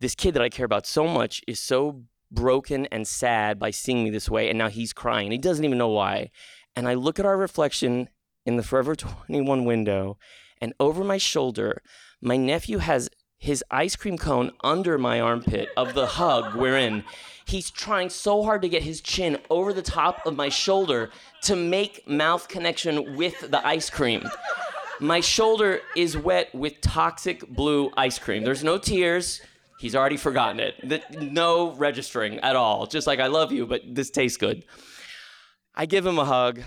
this 0.01 0.15
kid 0.15 0.35
that 0.35 0.43
I 0.43 0.49
care 0.49 0.67
about 0.67 0.87
so 0.87 1.07
much 1.07 1.41
is 1.47 1.61
so 1.61 2.03
broken 2.33 2.87
and 2.87 3.07
sad 3.07 3.59
by 3.59 3.71
seeing 3.71 4.03
me 4.03 4.11
this 4.11 4.29
way 4.29 4.49
and 4.49 4.59
now 4.59 4.69
he's 4.69 4.93
crying. 4.93 5.31
He 5.31 5.39
doesn't 5.39 5.65
even 5.65 5.79
know 5.79 5.89
why 5.89 6.31
and 6.77 6.89
I 6.89 6.95
look 6.95 7.19
at 7.19 7.27
our 7.27 7.37
reflection 7.37 8.09
in 8.45 8.57
the 8.57 8.63
Forever 8.63 8.97
21 8.97 9.65
window, 9.65 10.19
and 10.61 10.75
over 10.81 11.05
my 11.05 11.19
shoulder, 11.19 11.83
my 12.21 12.37
nephew 12.37 12.79
has 12.79 13.09
his 13.39 13.65
ice 13.71 13.97
cream 13.97 14.17
cone 14.17 14.53
under 14.63 14.97
my 14.99 15.21
armpit 15.21 15.69
of 15.77 15.95
the 15.95 16.07
hug 16.07 16.55
we're 16.55 16.79
in. 16.79 17.03
He's 17.45 17.71
trying 17.71 18.09
so 18.09 18.45
hard 18.45 18.63
to 18.63 18.69
get 18.69 18.85
his 18.85 19.01
chin 19.01 19.39
over 19.51 19.73
the 19.73 19.83
top 19.83 20.25
of 20.25 20.37
my 20.37 20.49
shoulder 20.49 21.11
to 21.43 21.57
make 21.57 22.09
mouth 22.09 22.47
connection 22.47 23.17
with 23.17 23.51
the 23.51 23.67
ice 23.67 23.91
cream. 23.91 24.29
My 25.01 25.19
shoulder 25.19 25.81
is 25.97 26.17
wet 26.17 26.55
with 26.55 26.81
toxic 26.81 27.49
blue 27.49 27.91
ice 27.97 28.21
cream. 28.21 28.45
There's 28.45 28.63
no 28.63 28.79
tears. 28.79 29.43
He's 29.81 29.97
already 29.97 30.17
forgotten 30.17 30.61
it. 30.61 31.03
No 31.21 31.73
registering 31.73 32.39
at 32.39 32.55
all. 32.55 32.87
Just 32.87 33.09
like 33.09 33.19
I 33.19 33.27
love 33.27 33.51
you, 33.51 33.67
but 33.67 33.83
this 33.85 34.11
tastes 34.11 34.39
good. 34.39 34.65
I 35.75 35.87
give 35.87 36.05
him 36.05 36.19
a 36.19 36.25
hug, 36.25 36.63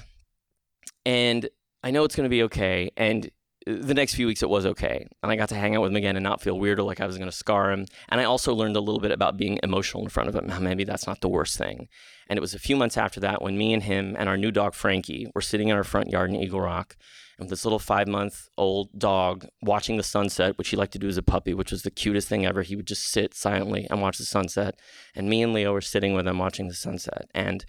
and 1.06 1.48
I 1.84 1.92
know 1.92 2.04
it's 2.04 2.16
going 2.16 2.26
to 2.26 2.30
be 2.30 2.44
okay. 2.44 2.90
And 2.98 3.30
uh, 3.68 3.74
the 3.80 3.94
next 3.94 4.16
few 4.16 4.26
weeks, 4.26 4.42
it 4.42 4.50
was 4.50 4.66
okay. 4.66 5.08
And 5.22 5.32
I 5.32 5.36
got 5.36 5.50
to 5.50 5.56
hang 5.56 5.76
out 5.76 5.84
with 5.84 5.92
him 5.92 5.96
again 5.96 6.16
and 6.16 6.24
not 6.24 6.42
feel 6.42 6.58
weird 6.58 6.80
or 6.80 6.84
like 6.84 7.00
I 7.00 7.06
was 7.06 7.18
going 7.18 7.30
to 7.30 7.36
scar 7.36 7.72
him. 7.72 7.86
And 8.10 8.20
I 8.20 8.24
also 8.24 8.54
learned 8.54 8.76
a 8.76 8.82
little 8.82 9.00
bit 9.00 9.12
about 9.12 9.38
being 9.38 9.60
emotional 9.62 10.04
in 10.04 10.10
front 10.10 10.30
of 10.30 10.36
him. 10.36 10.52
Maybe 10.64 10.84
that's 10.84 11.06
not 11.06 11.22
the 11.22 11.30
worst 11.30 11.58
thing. 11.58 11.88
And 12.28 12.38
it 12.38 12.42
was 12.42 12.56
a 12.56 12.60
few 12.60 12.76
months 12.76 12.98
after 12.98 13.20
that 13.20 13.42
when 13.42 13.58
me 13.58 13.74
and 13.74 13.84
him 13.84 14.16
and 14.18 14.28
our 14.28 14.38
new 14.38 14.52
dog, 14.52 14.74
Frankie, 14.74 15.32
were 15.36 15.42
sitting 15.42 15.68
in 15.68 15.76
our 15.78 15.84
front 15.84 16.10
yard 16.10 16.32
in 16.32 16.38
Eagle 16.38 16.62
Rock. 16.62 16.98
And 17.38 17.50
this 17.50 17.66
little 17.66 17.80
five 17.80 18.08
month 18.08 18.48
old 18.58 18.98
dog 18.98 19.46
watching 19.62 19.98
the 19.98 20.04
sunset, 20.04 20.58
which 20.58 20.70
he 20.70 20.78
liked 20.78 20.94
to 20.94 21.00
do 21.00 21.10
as 21.10 21.18
a 21.18 21.24
puppy, 21.24 21.54
which 21.54 21.72
was 21.72 21.84
the 21.84 21.92
cutest 21.92 22.30
thing 22.30 22.46
ever. 22.46 22.62
He 22.62 22.78
would 22.78 22.88
just 22.88 23.04
sit 23.04 23.34
silently 23.34 23.86
and 23.90 24.02
watch 24.02 24.18
the 24.18 24.26
sunset. 24.26 24.80
And 25.14 25.30
me 25.30 25.44
and 25.44 25.54
Leo 25.54 25.74
were 25.74 25.82
sitting 25.82 26.14
with 26.14 26.28
him 26.28 26.40
watching 26.40 26.70
the 26.70 26.74
sunset. 26.74 27.28
And 27.36 27.66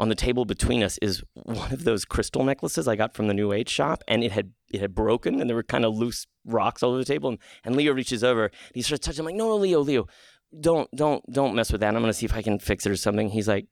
on 0.00 0.08
the 0.08 0.14
table 0.14 0.46
between 0.46 0.82
us 0.82 0.98
is 1.02 1.22
one 1.34 1.72
of 1.72 1.84
those 1.84 2.06
crystal 2.06 2.42
necklaces 2.42 2.88
I 2.88 2.96
got 2.96 3.14
from 3.14 3.28
the 3.28 3.34
New 3.34 3.52
Age 3.52 3.68
shop, 3.68 4.02
and 4.08 4.24
it 4.24 4.32
had 4.32 4.52
it 4.72 4.80
had 4.80 4.94
broken, 4.94 5.40
and 5.40 5.48
there 5.48 5.54
were 5.54 5.62
kind 5.62 5.84
of 5.84 5.94
loose 5.94 6.26
rocks 6.46 6.82
all 6.82 6.90
over 6.90 6.98
the 6.98 7.04
table. 7.04 7.28
And, 7.28 7.38
and 7.64 7.76
Leo 7.76 7.92
reaches 7.92 8.24
over, 8.24 8.44
and 8.44 8.52
he 8.74 8.80
starts 8.80 9.06
touching. 9.06 9.20
I'm 9.20 9.26
like, 9.26 9.34
no, 9.34 9.48
no, 9.48 9.56
Leo, 9.56 9.80
Leo, 9.80 10.06
don't, 10.58 10.90
don't, 10.96 11.22
don't 11.30 11.54
mess 11.54 11.70
with 11.70 11.82
that. 11.82 11.94
I'm 11.94 12.00
gonna 12.00 12.14
see 12.14 12.24
if 12.24 12.34
I 12.34 12.40
can 12.40 12.58
fix 12.58 12.86
it 12.86 12.90
or 12.90 12.96
something. 12.96 13.28
He's 13.28 13.46
like, 13.46 13.66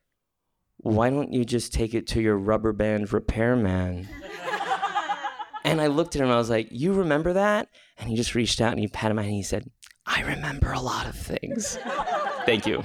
why 0.76 1.08
don't 1.08 1.32
you 1.32 1.46
just 1.46 1.72
take 1.72 1.94
it 1.94 2.06
to 2.08 2.20
your 2.20 2.36
rubber 2.36 2.74
band 2.74 3.10
repairman? 3.10 4.06
and 5.64 5.80
I 5.80 5.86
looked 5.86 6.14
at 6.14 6.20
him, 6.20 6.26
and 6.26 6.34
I 6.34 6.38
was 6.38 6.50
like, 6.50 6.68
you 6.70 6.92
remember 6.92 7.32
that? 7.32 7.68
And 7.96 8.10
he 8.10 8.16
just 8.16 8.34
reached 8.34 8.60
out 8.60 8.72
and 8.72 8.80
he 8.80 8.86
patted 8.86 9.14
my 9.14 9.22
hand, 9.22 9.30
and 9.30 9.36
he 9.36 9.42
said, 9.42 9.70
I 10.04 10.20
remember 10.22 10.72
a 10.72 10.80
lot 10.80 11.06
of 11.06 11.14
things. 11.14 11.78
Thank 12.44 12.66
you. 12.66 12.84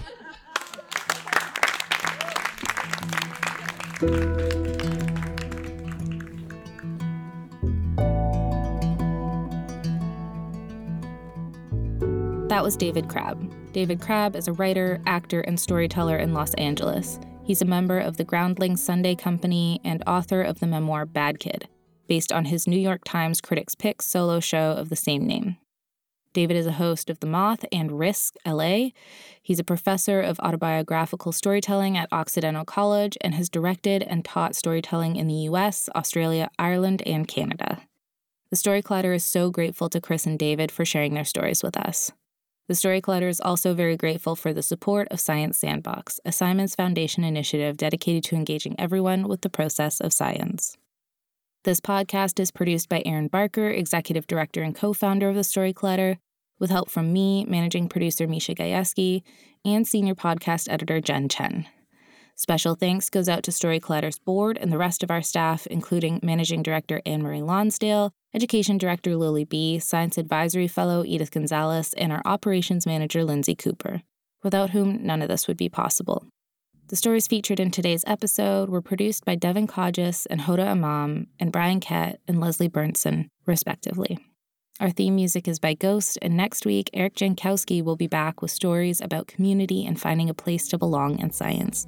That 12.53 12.63
was 12.63 12.77
David 12.77 13.09
Crabb. 13.09 13.51
David 13.73 13.99
Crabb 13.99 14.35
is 14.35 14.47
a 14.47 14.53
writer, 14.53 15.01
actor, 15.07 15.41
and 15.41 15.59
storyteller 15.59 16.17
in 16.17 16.33
Los 16.33 16.53
Angeles. 16.53 17.19
He's 17.43 17.61
a 17.61 17.65
member 17.65 17.97
of 17.97 18.17
the 18.17 18.23
Groundlings 18.23 18.83
Sunday 18.83 19.15
Company 19.15 19.81
and 19.83 20.03
author 20.05 20.41
of 20.43 20.59
the 20.59 20.67
memoir 20.67 21.05
Bad 21.05 21.39
Kid, 21.39 21.67
based 22.07 22.31
on 22.31 22.45
his 22.45 22.67
New 22.67 22.79
York 22.79 23.01
Times 23.05 23.41
Critics' 23.41 23.73
Pick 23.73 24.01
solo 24.01 24.39
show 24.39 24.71
of 24.73 24.89
the 24.89 24.95
same 24.95 25.25
name. 25.25 25.57
David 26.33 26.57
is 26.57 26.65
a 26.65 26.73
host 26.73 27.09
of 27.09 27.19
The 27.19 27.27
Moth 27.27 27.63
and 27.71 27.97
Risk 27.97 28.35
LA. 28.45 28.89
He's 29.41 29.59
a 29.59 29.63
professor 29.63 30.19
of 30.19 30.39
autobiographical 30.39 31.31
storytelling 31.31 31.95
at 31.95 32.11
Occidental 32.11 32.65
College 32.65 33.17
and 33.21 33.35
has 33.35 33.49
directed 33.49 34.01
and 34.03 34.25
taught 34.25 34.55
storytelling 34.55 35.15
in 35.15 35.27
the 35.27 35.47
US, 35.49 35.89
Australia, 35.95 36.49
Ireland, 36.57 37.03
and 37.05 37.27
Canada. 37.27 37.81
The 38.49 38.57
Story 38.57 38.81
Collider 38.81 39.15
is 39.15 39.23
so 39.23 39.49
grateful 39.49 39.89
to 39.89 40.01
Chris 40.01 40.25
and 40.25 40.37
David 40.37 40.71
for 40.71 40.85
sharing 40.85 41.13
their 41.13 41.23
stories 41.23 41.63
with 41.63 41.77
us. 41.77 42.11
The 42.67 42.75
Story 42.75 43.01
Collider 43.01 43.27
is 43.27 43.41
also 43.41 43.73
very 43.73 43.97
grateful 43.97 44.35
for 44.35 44.53
the 44.53 44.63
support 44.63 45.07
of 45.11 45.19
Science 45.19 45.57
Sandbox, 45.57 46.19
a 46.23 46.31
Simons 46.31 46.75
Foundation 46.75 47.23
initiative 47.23 47.77
dedicated 47.77 48.23
to 48.25 48.35
engaging 48.35 48.75
everyone 48.79 49.27
with 49.27 49.41
the 49.41 49.49
process 49.49 49.99
of 49.99 50.13
science. 50.13 50.77
This 51.63 51.79
podcast 51.79 52.41
is 52.41 52.51
produced 52.51 52.89
by 52.89 53.01
Erin 53.05 53.29
Barker, 53.29 53.69
executive 53.69 54.27
director 54.27 54.63
and 54.63 54.75
co 54.75 54.91
founder 54.91 55.29
of 55.29 55.35
The 55.35 55.45
Story 55.45 55.73
Collider, 55.73 56.17
with 56.59 56.69
help 56.69 56.89
from 56.89 57.13
me, 57.13 57.45
managing 57.45 57.87
producer 57.87 58.27
Misha 58.27 58.53
Gajewski, 58.53 59.21
and 59.63 59.87
senior 59.87 60.13
podcast 60.13 60.69
editor 60.69 60.99
Jen 60.99 61.29
Chen. 61.29 61.65
Special 62.35 62.75
thanks 62.75 63.09
goes 63.09 63.29
out 63.29 63.43
to 63.43 63.53
Story 63.53 63.79
Collider's 63.79 64.19
board 64.19 64.57
and 64.57 64.73
the 64.73 64.77
rest 64.77 65.03
of 65.03 65.11
our 65.11 65.21
staff, 65.21 65.65
including 65.67 66.19
Managing 66.21 66.63
Director 66.63 67.01
Anne 67.05 67.23
Marie 67.23 67.41
Lonsdale, 67.41 68.11
Education 68.33 68.77
Director 68.77 69.15
Lily 69.15 69.45
Be., 69.45 69.79
Science 69.79 70.17
Advisory 70.17 70.67
Fellow 70.67 71.05
Edith 71.05 71.31
Gonzalez, 71.31 71.93
and 71.93 72.11
our 72.11 72.21
Operations 72.25 72.85
Manager 72.85 73.23
Lindsay 73.23 73.55
Cooper, 73.55 74.01
without 74.43 74.71
whom 74.71 75.01
none 75.05 75.21
of 75.21 75.29
this 75.29 75.47
would 75.47 75.55
be 75.55 75.69
possible. 75.69 76.27
The 76.89 76.97
stories 76.97 77.27
featured 77.27 77.59
in 77.59 77.71
today's 77.71 78.03
episode 78.05 78.69
were 78.69 78.81
produced 78.81 79.23
by 79.25 79.35
Devin 79.35 79.67
Kodges 79.67 80.27
and 80.29 80.41
Hoda 80.41 80.67
Imam 80.67 81.27
and 81.39 81.51
Brian 81.51 81.79
Kett 81.79 82.19
and 82.27 82.39
Leslie 82.39 82.67
Bernson, 82.67 83.29
respectively. 83.45 84.19
Our 84.79 84.89
theme 84.89 85.15
music 85.15 85.47
is 85.47 85.59
by 85.59 85.75
Ghost, 85.75 86.17
and 86.21 86.35
next 86.35 86.65
week, 86.65 86.89
Eric 86.93 87.15
Jankowski 87.15 87.81
will 87.81 87.95
be 87.95 88.07
back 88.07 88.41
with 88.41 88.51
stories 88.51 88.99
about 88.99 89.27
community 89.27 89.85
and 89.85 89.99
finding 89.99 90.29
a 90.29 90.33
place 90.33 90.67
to 90.69 90.77
belong 90.77 91.19
in 91.19 91.31
science. 91.31 91.87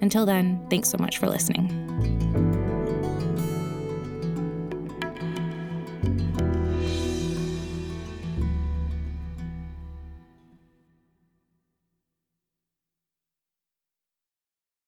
Until 0.00 0.24
then, 0.24 0.64
thanks 0.70 0.88
so 0.88 0.98
much 0.98 1.18
for 1.18 1.26
listening. 1.26 2.67